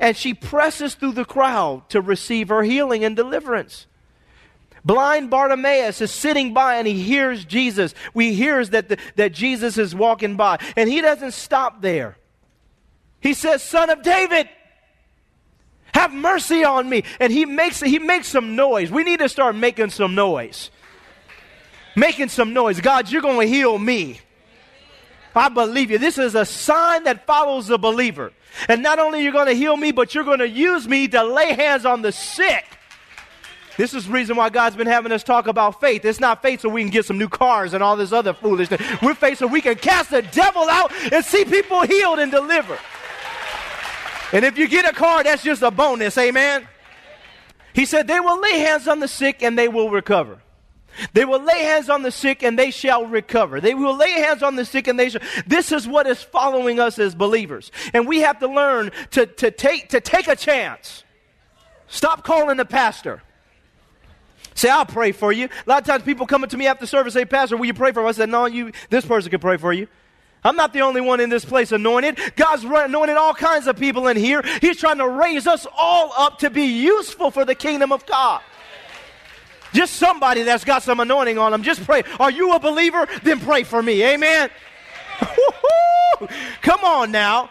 And 0.01 0.17
she 0.17 0.35
presses 0.35 0.95
through 0.95 1.13
the 1.13 1.25
crowd 1.25 1.89
to 1.91 2.01
receive 2.01 2.49
her 2.49 2.63
healing 2.63 3.05
and 3.05 3.17
deliverance. 3.17 3.87
Blind 4.85 5.31
Bartimaeus 5.31 6.01
is 6.01 6.11
sitting 6.11 6.53
by 6.53 6.77
and 6.77 6.87
he 6.87 7.03
hears 7.03 7.45
Jesus. 7.45 7.95
We 8.15 8.35
hears 8.35 8.71
that, 8.71 8.89
the, 8.89 8.99
that 9.17 9.33
Jesus 9.33 9.79
is 9.79 9.95
walking 9.95 10.37
by. 10.37 10.59
And 10.77 10.91
he 10.91 11.01
doesn't 11.01 11.33
stop 11.33 11.83
there. 11.83 12.17
He 13.21 13.35
says, 13.35 13.63
Son 13.63 13.91
of 13.91 14.03
David, 14.03 14.49
have 15.93 16.13
mercy 16.13 16.65
on 16.65 16.89
me. 16.89 17.05
And 17.21 17.33
he 17.33 17.45
makes, 17.45 17.81
he 17.81 17.99
makes 17.99 18.29
some 18.29 18.57
noise. 18.57 18.91
We 18.91 19.05
need 19.05 19.21
to 19.21 19.29
start 19.29 19.55
making 19.55 19.91
some 19.91 20.15
noise. 20.15 20.71
Making 21.95 22.29
some 22.29 22.53
noise. 22.53 22.81
God, 22.81 23.11
you're 23.11 23.23
going 23.23 23.47
to 23.47 23.55
heal 23.55 23.79
me. 23.79 24.21
I 25.35 25.49
believe 25.49 25.91
you. 25.91 25.99
This 25.99 26.19
is 26.19 26.35
a 26.35 26.45
sign 26.45 27.05
that 27.05 27.27
follows 27.27 27.67
the 27.67 27.79
believer. 27.79 28.33
And 28.69 28.83
not 28.83 28.99
only 28.99 29.23
you're 29.23 29.33
going 29.33 29.47
to 29.47 29.55
heal 29.55 29.77
me, 29.77 29.93
but 29.93 30.15
you're 30.15 30.25
going 30.25 30.41
to 30.41 30.49
use 30.49 30.87
me 30.87 31.09
to 31.09 31.25
lay 31.25 31.55
hands 31.55 31.87
on 31.87 32.03
the 32.03 32.13
sick. 32.13 32.65
This 33.79 33.95
is 33.95 34.07
reason 34.07 34.37
why 34.37 34.51
God's 34.51 34.77
been 34.77 34.87
having 34.87 35.13
us 35.13 35.23
talk 35.23 35.47
about 35.47 35.81
faith. 35.81 36.05
It's 36.05 36.21
not 36.21 36.43
faith 36.43 36.61
so 36.61 36.69
we 36.69 36.83
can 36.83 36.91
get 36.91 37.07
some 37.07 37.17
new 37.17 37.29
cars 37.29 37.73
and 37.73 37.83
all 37.83 37.97
this 37.97 38.13
other 38.13 38.35
foolishness. 38.35 38.83
We're 39.01 39.15
faith 39.15 39.39
so 39.39 39.47
we 39.47 39.63
can 39.63 39.77
cast 39.77 40.11
the 40.11 40.21
devil 40.21 40.69
out 40.69 40.93
and 41.11 41.25
see 41.25 41.45
people 41.47 41.81
healed 41.83 42.19
and 42.19 42.31
delivered. 42.31 42.79
And 44.33 44.45
if 44.45 44.57
you 44.57 44.67
get 44.67 44.89
a 44.89 44.93
car, 44.93 45.23
that's 45.23 45.43
just 45.43 45.63
a 45.63 45.71
bonus, 45.71 46.17
amen? 46.17 46.67
He 47.75 47.85
said, 47.85 48.09
They 48.09 48.21
will 48.21 48.41
lay 48.41 48.59
hands 48.59 48.89
on 48.89 48.99
the 49.01 49.09
sick 49.09 49.43
and 49.43 49.59
they 49.59 49.69
will 49.69 49.91
recover. 49.91 50.39
They 51.15 51.25
will 51.25 51.43
lay 51.43 51.65
hands 51.65 51.89
on 51.89 52.03
the 52.03 52.11
sick 52.11 52.43
and 52.43 52.59
they 52.59 52.71
shall 52.71 53.07
recover. 53.07 53.61
They 53.61 53.75
will 53.75 53.97
lay 53.97 54.11
hands 54.11 54.43
on 54.43 54.57
the 54.57 54.65
sick 54.65 54.89
and 54.89 54.99
they 54.99 55.09
shall. 55.09 55.23
This 55.47 55.73
is 55.73 55.89
what 55.89 56.07
is 56.07 56.23
following 56.23 56.81
us 56.81 56.99
as 56.99 57.15
believers. 57.15 57.71
And 57.95 58.07
we 58.07 58.21
have 58.21 58.39
to 58.41 58.49
learn 58.49 58.91
to, 59.13 59.27
to, 59.27 59.51
take, 59.51 59.91
to 59.91 60.01
take 60.01 60.29
a 60.29 60.37
chance. 60.37 61.05
Stop 61.87 62.25
calling 62.25 62.57
the 62.59 62.65
pastor. 62.65 63.23
Say, 64.55 64.69
I'll 64.69 64.85
pray 64.87 65.13
for 65.13 65.33
you. 65.33 65.47
A 65.47 65.71
lot 65.71 65.81
of 65.81 65.87
times 65.87 66.03
people 66.03 66.27
come 66.27 66.45
up 66.45 66.51
to 66.51 66.59
me 66.59 66.67
after 66.67 66.85
service 66.87 67.15
say, 67.15 67.25
Pastor, 67.25 67.57
will 67.57 67.65
you 67.65 67.75
pray 67.75 67.93
for 67.93 68.07
us? 68.07 68.17
I 68.17 68.23
said, 68.23 68.29
No, 68.29 68.47
you, 68.47 68.73
this 68.91 69.05
person 69.05 69.31
can 69.31 69.41
pray 69.41 69.57
for 69.57 69.73
you. 69.73 69.89
I'm 70.45 70.57
not 70.57 70.73
the 70.73 70.81
only 70.81 71.01
one 71.01 71.21
in 71.21 71.31
this 71.31 71.45
place 71.45 71.71
anointed. 71.73 72.19
God's 72.37 72.65
anointed 72.65 73.17
all 73.17 73.35
kinds 73.35 73.67
of 73.67 73.79
people 73.79 74.09
in 74.09 74.17
here. 74.17 74.43
He's 74.61 74.77
trying 74.77 74.99
to 74.99 75.09
raise 75.09 75.47
us 75.47 75.67
all 75.77 76.13
up 76.17 76.39
to 76.39 76.51
be 76.51 76.65
useful 76.65 77.31
for 77.31 77.45
the 77.45 77.55
kingdom 77.55 77.93
of 77.93 78.05
God. 78.07 78.43
Just 79.73 79.95
somebody 79.95 80.43
that's 80.43 80.65
got 80.65 80.83
some 80.83 81.01
anointing 81.01 81.39
on 81.39 81.53
them. 81.53 81.63
Just 81.63 81.85
pray. 81.85 82.03
Are 82.21 82.31
you 82.31 82.53
a 82.53 82.61
believer? 82.61 83.07
Then 83.23 83.41
pray 83.41 83.63
for 83.63 83.83
me. 83.83 84.03
Amen. 84.05 84.51
Come 86.63 86.85
on 86.85 87.11
now. 87.11 87.51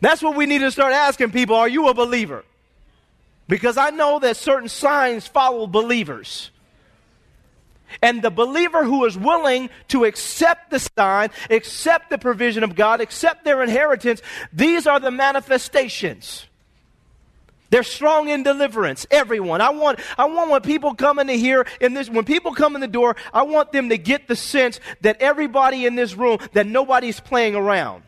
That's 0.00 0.22
what 0.22 0.34
we 0.34 0.46
need 0.46 0.58
to 0.58 0.70
start 0.70 0.92
asking 0.92 1.30
people 1.30 1.56
Are 1.56 1.68
you 1.68 1.88
a 1.88 1.94
believer? 1.94 2.44
Because 3.48 3.76
I 3.76 3.90
know 3.90 4.18
that 4.18 4.36
certain 4.36 4.68
signs 4.68 5.26
follow 5.26 5.66
believers. 5.66 6.51
And 8.00 8.22
the 8.22 8.30
believer 8.30 8.84
who 8.84 9.04
is 9.04 9.18
willing 9.18 9.70
to 9.88 10.04
accept 10.04 10.70
the 10.70 10.78
sign, 10.78 11.30
accept 11.50 12.10
the 12.10 12.18
provision 12.18 12.64
of 12.64 12.74
God, 12.74 13.00
accept 13.00 13.44
their 13.44 13.62
inheritance, 13.62 14.22
these 14.52 14.86
are 14.86 15.00
the 15.00 15.10
manifestations. 15.10 16.46
They're 17.70 17.82
strong 17.82 18.28
in 18.28 18.42
deliverance. 18.42 19.06
Everyone. 19.10 19.62
I 19.62 19.70
want, 19.70 19.98
I 20.18 20.26
want 20.26 20.50
when 20.50 20.60
people 20.60 20.94
come 20.94 21.18
into 21.18 21.32
here 21.32 21.66
in 21.80 21.94
this, 21.94 22.10
when 22.10 22.26
people 22.26 22.52
come 22.52 22.74
in 22.74 22.82
the 22.82 22.86
door, 22.86 23.16
I 23.32 23.44
want 23.44 23.72
them 23.72 23.88
to 23.88 23.96
get 23.96 24.28
the 24.28 24.36
sense 24.36 24.78
that 25.00 25.22
everybody 25.22 25.86
in 25.86 25.94
this 25.94 26.14
room, 26.14 26.38
that 26.52 26.66
nobody's 26.66 27.18
playing 27.18 27.54
around. 27.54 28.02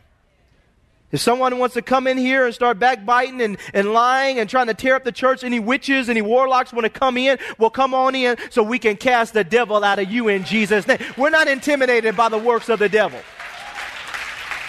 If 1.11 1.21
someone 1.21 1.57
wants 1.59 1.75
to 1.75 1.81
come 1.81 2.07
in 2.07 2.17
here 2.17 2.45
and 2.45 2.53
start 2.53 2.79
backbiting 2.79 3.39
and, 3.41 3.57
and 3.73 3.93
lying 3.93 4.39
and 4.39 4.49
trying 4.49 4.67
to 4.67 4.73
tear 4.73 4.95
up 4.95 5.03
the 5.03 5.11
church, 5.11 5.43
any 5.43 5.59
witches, 5.59 6.09
any 6.09 6.21
warlocks 6.21 6.73
want 6.73 6.83
to 6.83 6.89
come 6.89 7.15
in, 7.17 7.37
well, 7.57 7.69
come 7.69 7.93
on 7.93 8.15
in 8.15 8.37
so 8.49 8.63
we 8.63 8.79
can 8.79 8.97
cast 8.97 9.33
the 9.33 9.43
devil 9.43 9.83
out 9.83 9.99
of 9.99 10.11
you 10.11 10.27
in 10.27 10.43
Jesus' 10.43 10.87
name. 10.87 10.97
We're 11.15 11.29
not 11.29 11.47
intimidated 11.47 12.17
by 12.17 12.29
the 12.29 12.37
works 12.37 12.69
of 12.69 12.79
the 12.79 12.89
devil. 12.89 13.19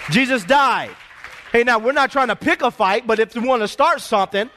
Jesus 0.09 0.43
died. 0.43 0.95
Hey, 1.51 1.63
now, 1.63 1.79
we're 1.79 1.91
not 1.91 2.11
trying 2.11 2.27
to 2.27 2.35
pick 2.35 2.61
a 2.61 2.71
fight, 2.71 3.07
but 3.07 3.19
if 3.19 3.35
you 3.35 3.41
want 3.41 3.63
to 3.63 3.67
start 3.67 4.01
something, 4.01 4.49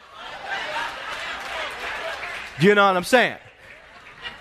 you 2.61 2.75
know 2.75 2.87
what 2.87 2.97
I'm 2.97 3.05
saying? 3.05 3.39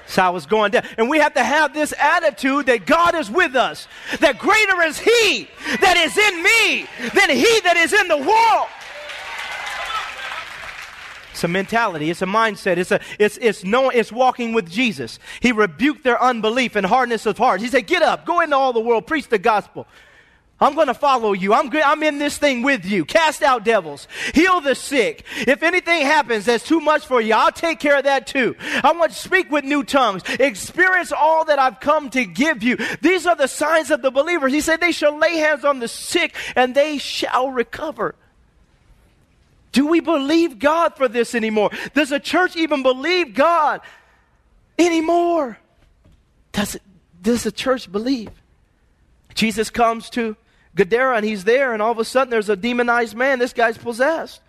That's 0.09 0.15
how 0.15 0.35
it's 0.35 0.47
going 0.47 0.71
down. 0.71 0.85
And 0.97 1.07
we 1.07 1.19
have 1.19 1.35
to 1.35 1.43
have 1.43 1.71
this 1.71 1.93
attitude 1.95 2.65
that 2.65 2.87
God 2.87 3.13
is 3.13 3.29
with 3.29 3.55
us. 3.55 3.87
That 4.21 4.39
greater 4.39 4.81
is 4.81 4.97
He 4.97 5.47
that 5.81 5.97
is 5.97 6.17
in 6.17 6.41
me 6.41 6.87
than 7.13 7.29
He 7.29 7.59
that 7.59 7.77
is 7.77 7.93
in 7.93 8.07
the 8.07 8.17
world. 8.17 8.67
It's 11.29 11.43
a 11.43 11.47
mentality. 11.47 12.09
It's 12.09 12.23
a 12.23 12.25
mindset. 12.25 12.77
It's 12.77 12.91
a 12.91 12.99
it's 13.19 13.37
it's 13.37 13.63
knowing 13.63 13.99
it's 13.99 14.11
walking 14.11 14.53
with 14.53 14.67
Jesus. 14.67 15.19
He 15.41 15.51
rebuked 15.51 16.03
their 16.03 16.19
unbelief 16.19 16.75
and 16.75 16.87
hardness 16.87 17.27
of 17.27 17.37
heart. 17.37 17.61
He 17.61 17.67
said, 17.67 17.85
"Get 17.85 18.01
up, 18.01 18.25
go 18.25 18.39
into 18.39 18.55
all 18.55 18.73
the 18.73 18.79
world, 18.79 19.05
preach 19.05 19.27
the 19.27 19.37
gospel." 19.37 19.85
I'm 20.61 20.75
going 20.75 20.87
to 20.87 20.93
follow 20.93 21.31
you. 21.31 21.53
I'm, 21.53 21.71
I'm 21.73 22.03
in 22.03 22.17
this 22.17 22.37
thing 22.37 22.63
with 22.63 22.85
you. 22.85 23.05
Cast 23.05 23.41
out 23.41 23.63
devils. 23.63 24.07
Heal 24.33 24.59
the 24.59 24.75
sick. 24.75 25.23
If 25.47 25.63
anything 25.63 26.01
happens 26.01 26.45
that's 26.45 26.65
too 26.65 26.81
much 26.81 27.05
for 27.05 27.21
you, 27.21 27.33
I'll 27.33 27.51
take 27.51 27.79
care 27.79 27.97
of 27.97 28.03
that 28.03 28.27
too. 28.27 28.55
I 28.59 28.91
want 28.91 29.11
to 29.11 29.17
speak 29.17 29.49
with 29.49 29.63
new 29.63 29.83
tongues. 29.83 30.21
Experience 30.27 31.13
all 31.13 31.45
that 31.45 31.59
I've 31.59 31.79
come 31.79 32.09
to 32.09 32.25
give 32.25 32.61
you. 32.61 32.77
These 33.01 33.25
are 33.25 33.35
the 33.35 33.47
signs 33.47 33.89
of 33.89 34.01
the 34.01 34.11
believers. 34.11 34.51
He 34.51 34.61
said, 34.61 34.81
They 34.81 34.91
shall 34.91 35.17
lay 35.17 35.37
hands 35.37 35.63
on 35.63 35.79
the 35.79 35.87
sick 35.87 36.35
and 36.55 36.75
they 36.75 36.97
shall 36.97 37.49
recover. 37.51 38.15
Do 39.71 39.87
we 39.87 40.01
believe 40.01 40.59
God 40.59 40.95
for 40.97 41.07
this 41.07 41.35
anymore? 41.35 41.69
Does 41.93 42.09
the 42.09 42.19
church 42.19 42.57
even 42.57 42.83
believe 42.83 43.33
God 43.33 43.81
anymore? 44.77 45.57
Does, 46.51 46.75
it, 46.75 46.81
does 47.21 47.43
the 47.43 47.51
church 47.51 47.89
believe? 47.89 48.31
Jesus 49.35 49.69
comes 49.69 50.09
to 50.11 50.35
Gadara 50.79 51.17
and 51.17 51.25
he's 51.25 51.43
there, 51.43 51.73
and 51.73 51.81
all 51.81 51.91
of 51.91 51.99
a 51.99 52.05
sudden 52.05 52.31
there's 52.31 52.47
a 52.47 52.55
demonized 52.55 53.13
man. 53.13 53.37
This 53.37 53.51
guy's 53.51 53.77
possessed. 53.77 54.39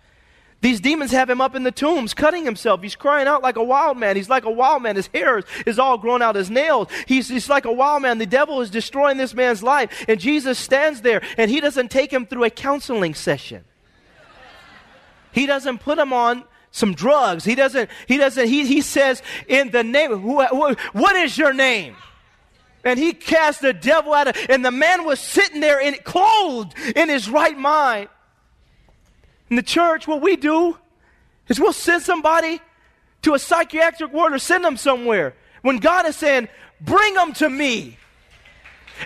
These 0.61 0.79
demons 0.79 1.11
have 1.11 1.29
him 1.29 1.41
up 1.41 1.55
in 1.55 1.63
the 1.63 1.71
tombs, 1.71 2.13
cutting 2.13 2.45
himself. 2.45 2.81
He's 2.81 2.95
crying 2.95 3.27
out 3.27 3.41
like 3.41 3.57
a 3.57 3.63
wild 3.63 3.97
man. 3.97 4.15
He's 4.15 4.29
like 4.29 4.45
a 4.45 4.51
wild 4.51 4.81
man. 4.81 4.95
His 4.95 5.07
hair 5.07 5.43
is 5.65 5.77
all 5.77 5.97
grown 5.97 6.21
out, 6.21 6.35
his 6.35 6.49
nails. 6.49 6.87
He's, 7.05 7.27
he's 7.27 7.49
like 7.49 7.65
a 7.65 7.73
wild 7.73 8.03
man. 8.03 8.17
The 8.17 8.25
devil 8.25 8.61
is 8.61 8.69
destroying 8.69 9.17
this 9.17 9.33
man's 9.33 9.61
life. 9.61 10.05
And 10.07 10.21
Jesus 10.21 10.57
stands 10.57 11.01
there, 11.01 11.21
and 11.37 11.51
he 11.51 11.59
doesn't 11.59 11.91
take 11.91 12.13
him 12.13 12.25
through 12.25 12.45
a 12.45 12.49
counseling 12.49 13.13
session. 13.13 13.65
He 15.33 15.45
doesn't 15.47 15.79
put 15.79 15.97
him 15.97 16.13
on 16.13 16.45
some 16.71 16.93
drugs. 16.93 17.43
He 17.43 17.55
doesn't, 17.55 17.89
he 18.07 18.17
doesn't, 18.17 18.47
he, 18.47 18.65
he 18.65 18.79
says, 18.79 19.21
in 19.47 19.71
the 19.71 19.83
name, 19.83 20.17
who, 20.17 20.45
who, 20.45 20.75
what 20.93 21.15
is 21.17 21.37
your 21.37 21.53
name? 21.53 21.97
And 22.83 22.97
he 22.97 23.13
cast 23.13 23.61
the 23.61 23.73
devil 23.73 24.13
out 24.13 24.27
of, 24.27 24.37
and 24.49 24.65
the 24.65 24.71
man 24.71 25.05
was 25.05 25.19
sitting 25.19 25.61
there 25.61 25.79
in, 25.79 25.95
clothed 26.03 26.73
in 26.95 27.09
his 27.09 27.29
right 27.29 27.57
mind. 27.57 28.09
In 29.49 29.55
the 29.55 29.63
church, 29.63 30.07
what 30.07 30.21
we 30.21 30.35
do 30.35 30.77
is 31.47 31.59
we'll 31.59 31.73
send 31.73 32.01
somebody 32.01 32.61
to 33.21 33.33
a 33.33 33.39
psychiatric 33.39 34.11
ward 34.13 34.33
or 34.33 34.39
send 34.39 34.65
them 34.65 34.77
somewhere. 34.77 35.35
When 35.61 35.77
God 35.77 36.07
is 36.07 36.15
saying, 36.15 36.47
bring 36.79 37.13
them 37.13 37.33
to 37.33 37.49
me. 37.49 37.97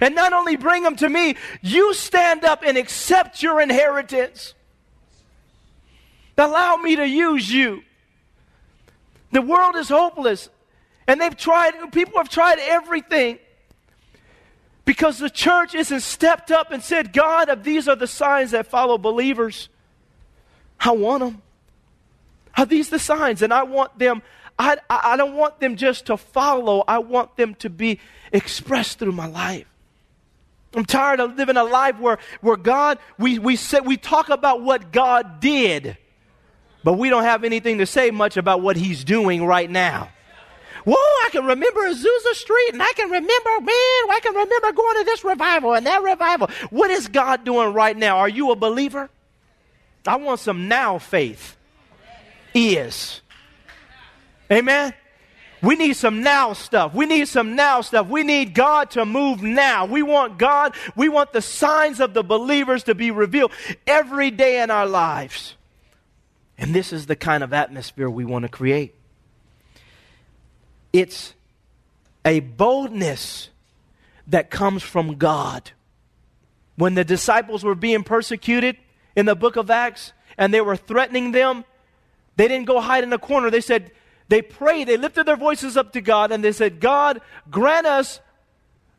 And 0.01 0.15
not 0.15 0.33
only 0.33 0.55
bring 0.55 0.83
them 0.83 0.95
to 0.97 1.09
me, 1.09 1.35
you 1.61 1.93
stand 1.93 2.45
up 2.45 2.63
and 2.65 2.77
accept 2.77 3.41
your 3.41 3.59
inheritance. 3.61 4.53
Allow 6.38 6.77
me 6.77 6.95
to 6.97 7.07
use 7.07 7.51
you. 7.51 7.83
The 9.31 9.41
world 9.41 9.75
is 9.75 9.89
hopeless. 9.89 10.49
And 11.07 11.19
they've 11.19 11.35
tried, 11.35 11.73
people 11.91 12.17
have 12.17 12.29
tried 12.29 12.59
everything. 12.59 13.39
Because 14.85 15.17
the 15.17 15.31
church 15.31 15.73
isn't 15.73 16.01
stepped 16.01 16.51
up 16.51 16.71
and 16.71 16.81
said, 16.81 17.11
God, 17.11 17.49
if 17.49 17.63
these 17.63 17.87
are 17.87 17.95
the 17.95 18.07
signs 18.07 18.51
that 18.51 18.67
follow 18.67 18.99
believers, 18.99 19.67
I 20.79 20.91
want 20.91 21.23
them. 21.23 21.41
Are 22.55 22.67
these 22.67 22.89
the 22.89 22.99
signs? 22.99 23.41
And 23.41 23.51
I 23.51 23.63
want 23.63 23.97
them, 23.97 24.21
I, 24.57 24.77
I 24.89 25.17
don't 25.17 25.35
want 25.35 25.59
them 25.59 25.75
just 25.75 26.05
to 26.05 26.17
follow, 26.17 26.83
I 26.87 26.99
want 26.99 27.35
them 27.35 27.55
to 27.55 27.69
be 27.69 27.99
expressed 28.31 28.99
through 28.99 29.11
my 29.11 29.27
life. 29.27 29.65
I'm 30.75 30.85
tired 30.85 31.19
of 31.19 31.35
living 31.35 31.57
a 31.57 31.63
life 31.63 31.99
where, 31.99 32.19
where 32.41 32.57
God, 32.57 32.99
we, 33.17 33.39
we, 33.39 33.55
say, 33.55 33.79
we 33.79 33.97
talk 33.97 34.29
about 34.29 34.61
what 34.61 34.91
God 34.91 35.39
did, 35.39 35.97
but 36.83 36.93
we 36.93 37.09
don't 37.09 37.23
have 37.23 37.43
anything 37.43 37.79
to 37.79 37.85
say 37.85 38.11
much 38.11 38.37
about 38.37 38.61
what 38.61 38.75
He's 38.75 39.03
doing 39.03 39.45
right 39.45 39.69
now. 39.69 40.09
Whoa, 40.85 40.95
I 40.95 41.29
can 41.31 41.45
remember 41.45 41.81
Azusa 41.81 42.33
Street, 42.33 42.69
and 42.73 42.81
I 42.81 42.91
can 42.93 43.09
remember, 43.09 43.49
man, 43.59 43.69
I 43.69 44.19
can 44.21 44.35
remember 44.35 44.71
going 44.71 44.97
to 44.99 45.03
this 45.03 45.23
revival 45.23 45.73
and 45.73 45.85
that 45.87 46.03
revival. 46.03 46.49
What 46.69 46.91
is 46.91 47.07
God 47.07 47.43
doing 47.43 47.73
right 47.73 47.97
now? 47.97 48.19
Are 48.19 48.29
you 48.29 48.51
a 48.51 48.55
believer? 48.55 49.09
I 50.05 50.17
want 50.17 50.39
some 50.39 50.67
now 50.67 50.99
faith. 50.99 51.57
Is. 52.53 53.21
Amen? 54.51 54.93
We 55.61 55.75
need 55.75 55.95
some 55.95 56.21
now 56.21 56.53
stuff. 56.53 56.93
We 56.93 57.07
need 57.07 57.27
some 57.27 57.55
now 57.55 57.81
stuff. 57.81 58.07
We 58.07 58.23
need 58.23 58.53
God 58.53 58.91
to 58.91 59.03
move 59.03 59.41
now. 59.41 59.85
We 59.85 60.03
want 60.03 60.37
God, 60.37 60.75
we 60.95 61.09
want 61.09 61.33
the 61.33 61.41
signs 61.41 61.99
of 61.99 62.13
the 62.13 62.23
believers 62.23 62.83
to 62.83 62.93
be 62.93 63.09
revealed 63.09 63.51
every 63.87 64.29
day 64.29 64.61
in 64.61 64.69
our 64.69 64.85
lives. 64.85 65.55
And 66.57 66.73
this 66.73 66.93
is 66.93 67.07
the 67.07 67.15
kind 67.15 67.43
of 67.43 67.51
atmosphere 67.51 68.09
we 68.09 68.25
want 68.25 68.43
to 68.43 68.49
create. 68.49 68.93
It's 70.95 71.34
a 72.23 72.39
boldness 72.39 73.49
that 74.27 74.49
comes 74.49 74.81
from 74.81 75.17
God. 75.17 75.71
When 76.77 76.93
the 76.93 77.03
disciples 77.03 77.65
were 77.65 77.75
being 77.75 78.03
persecuted 78.03 78.77
in 79.13 79.25
the 79.25 79.36
book 79.36 79.58
of 79.58 79.69
Acts 79.69 80.13
and 80.38 80.53
they 80.53 80.62
were 80.62 80.77
threatening 80.77 81.34
them, 81.34 81.65
they 82.38 82.47
didn't 82.47 82.67
go 82.67 82.79
hide 82.79 83.03
in 83.03 83.12
a 83.12 83.17
corner. 83.17 83.51
They 83.51 83.60
said, 83.60 83.91
they 84.29 84.41
prayed, 84.41 84.88
they 84.88 84.95
lifted 84.95 85.25
their 85.25 85.36
voices 85.36 85.75
up 85.75 85.91
to 85.93 86.01
God 86.01 86.31
and 86.31 86.41
they 86.41 86.53
said, 86.53 86.79
God, 86.79 87.19
grant 87.51 87.86
us 87.86 88.21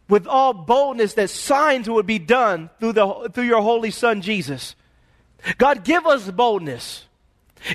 with 0.06 0.26
all 0.26 0.52
boldness 0.52 1.14
that 1.14 1.30
signs 1.30 1.88
would 1.88 2.04
be 2.04 2.18
done 2.18 2.68
through, 2.78 2.92
the, 2.92 3.30
through 3.32 3.44
your 3.44 3.62
holy 3.62 3.90
Son, 3.90 4.20
Jesus. 4.20 4.76
God, 5.56 5.82
give 5.82 6.04
us 6.04 6.30
boldness. 6.30 7.05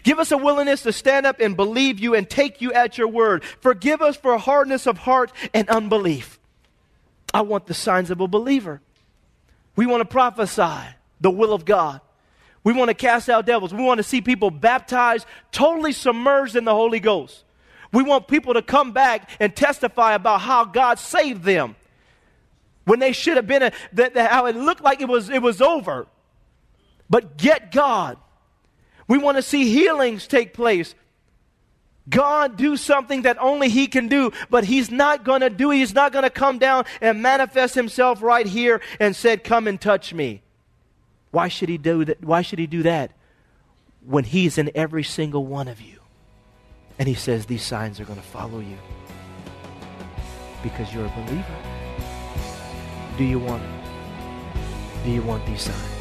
Give 0.04 0.20
us 0.20 0.32
a 0.32 0.38
willingness 0.38 0.84
to 0.84 0.94
stand 0.94 1.26
up 1.26 1.40
and 1.40 1.56
believe 1.56 2.00
you 2.00 2.16
and 2.16 2.30
take 2.30 2.62
you 2.62 2.72
at 2.74 2.98
your 2.98 3.08
word. 3.08 3.44
Forgive 3.44 4.02
us 4.02 4.16
for 4.16 4.38
hardness 4.38 4.88
of 4.88 5.00
heart 5.00 5.32
and 5.54 5.68
unbelief. 5.70 6.40
I 7.34 7.42
want 7.42 7.66
the 7.66 7.74
signs 7.74 8.12
of 8.12 8.22
a 8.22 8.28
believer. 8.28 8.82
We 9.76 9.86
want 9.86 10.02
to 10.02 10.06
prophesy 10.06 10.80
the 11.20 11.32
will 11.32 11.54
of 11.54 11.66
God. 11.66 12.02
We 12.64 12.74
want 12.74 12.90
to 12.90 12.94
cast 12.94 13.30
out 13.30 13.46
devils. 13.46 13.74
We 13.74 13.84
want 13.84 13.98
to 13.98 14.04
see 14.04 14.22
people 14.22 14.52
baptized, 14.52 15.26
totally 15.52 15.94
submerged 15.94 16.56
in 16.56 16.66
the 16.66 16.74
Holy 16.74 17.00
Ghost. 17.00 17.44
We 17.92 18.04
want 18.04 18.28
people 18.28 18.54
to 18.54 18.62
come 18.62 18.92
back 18.92 19.30
and 19.40 19.56
testify 19.56 20.14
about 20.14 20.42
how 20.42 20.66
God 20.66 21.00
saved 21.00 21.44
them 21.44 21.76
when 22.86 23.00
they 23.00 23.12
should 23.12 23.38
have 23.38 23.48
been, 23.48 23.64
a, 23.64 23.72
that, 23.94 24.16
how 24.16 24.46
it 24.46 24.56
looked 24.56 24.82
like 24.82 25.02
it 25.02 25.08
was, 25.08 25.30
it 25.30 25.42
was 25.42 25.62
over. 25.62 26.08
But 27.10 27.38
get 27.38 27.72
God 27.72 28.18
we 29.12 29.18
want 29.18 29.36
to 29.36 29.42
see 29.42 29.70
healings 29.70 30.26
take 30.26 30.54
place. 30.54 30.96
God 32.10 32.56
do 32.56 32.78
something 32.78 33.24
that 33.24 33.38
only 33.42 33.68
He 33.68 33.88
can 33.88 34.08
do, 34.08 34.32
but 34.50 34.64
He's 34.64 34.90
not 34.90 35.26
going 35.26 35.42
to 35.42 35.50
do. 35.50 35.70
He's 35.70 35.94
not 35.94 36.14
going 36.14 36.24
to 36.24 36.30
come 36.30 36.60
down 36.60 36.86
and 37.02 37.22
manifest 37.22 37.76
Himself 37.76 38.22
right 38.22 38.48
here 38.48 38.80
and 39.02 39.14
said, 39.14 39.44
"Come 39.44 39.68
and 39.68 39.82
touch 39.82 40.14
me." 40.14 40.44
Why 41.32 41.50
should 41.50 41.68
He 41.68 41.78
do 41.78 42.06
that? 42.06 42.24
Why 42.24 42.42
should 42.42 42.58
He 42.58 42.68
do 42.68 42.84
that 42.84 43.12
when 44.06 44.24
He's 44.24 44.58
in 44.58 44.72
every 44.76 45.04
single 45.04 45.46
one 45.46 45.68
of 45.68 45.82
you? 45.82 46.00
And 46.98 47.06
He 47.06 47.14
says 47.14 47.48
these 47.48 47.64
signs 47.64 48.00
are 48.00 48.06
going 48.06 48.22
to 48.22 48.26
follow 48.26 48.62
you 48.62 48.78
because 50.64 50.94
you're 50.94 51.06
a 51.06 51.10
believer. 51.10 51.58
Do 53.18 53.26
you 53.26 53.40
want 53.40 53.62
it? 53.62 55.04
do 55.04 55.12
you 55.12 55.22
want 55.22 55.46
these 55.46 55.64
signs? 55.64 56.01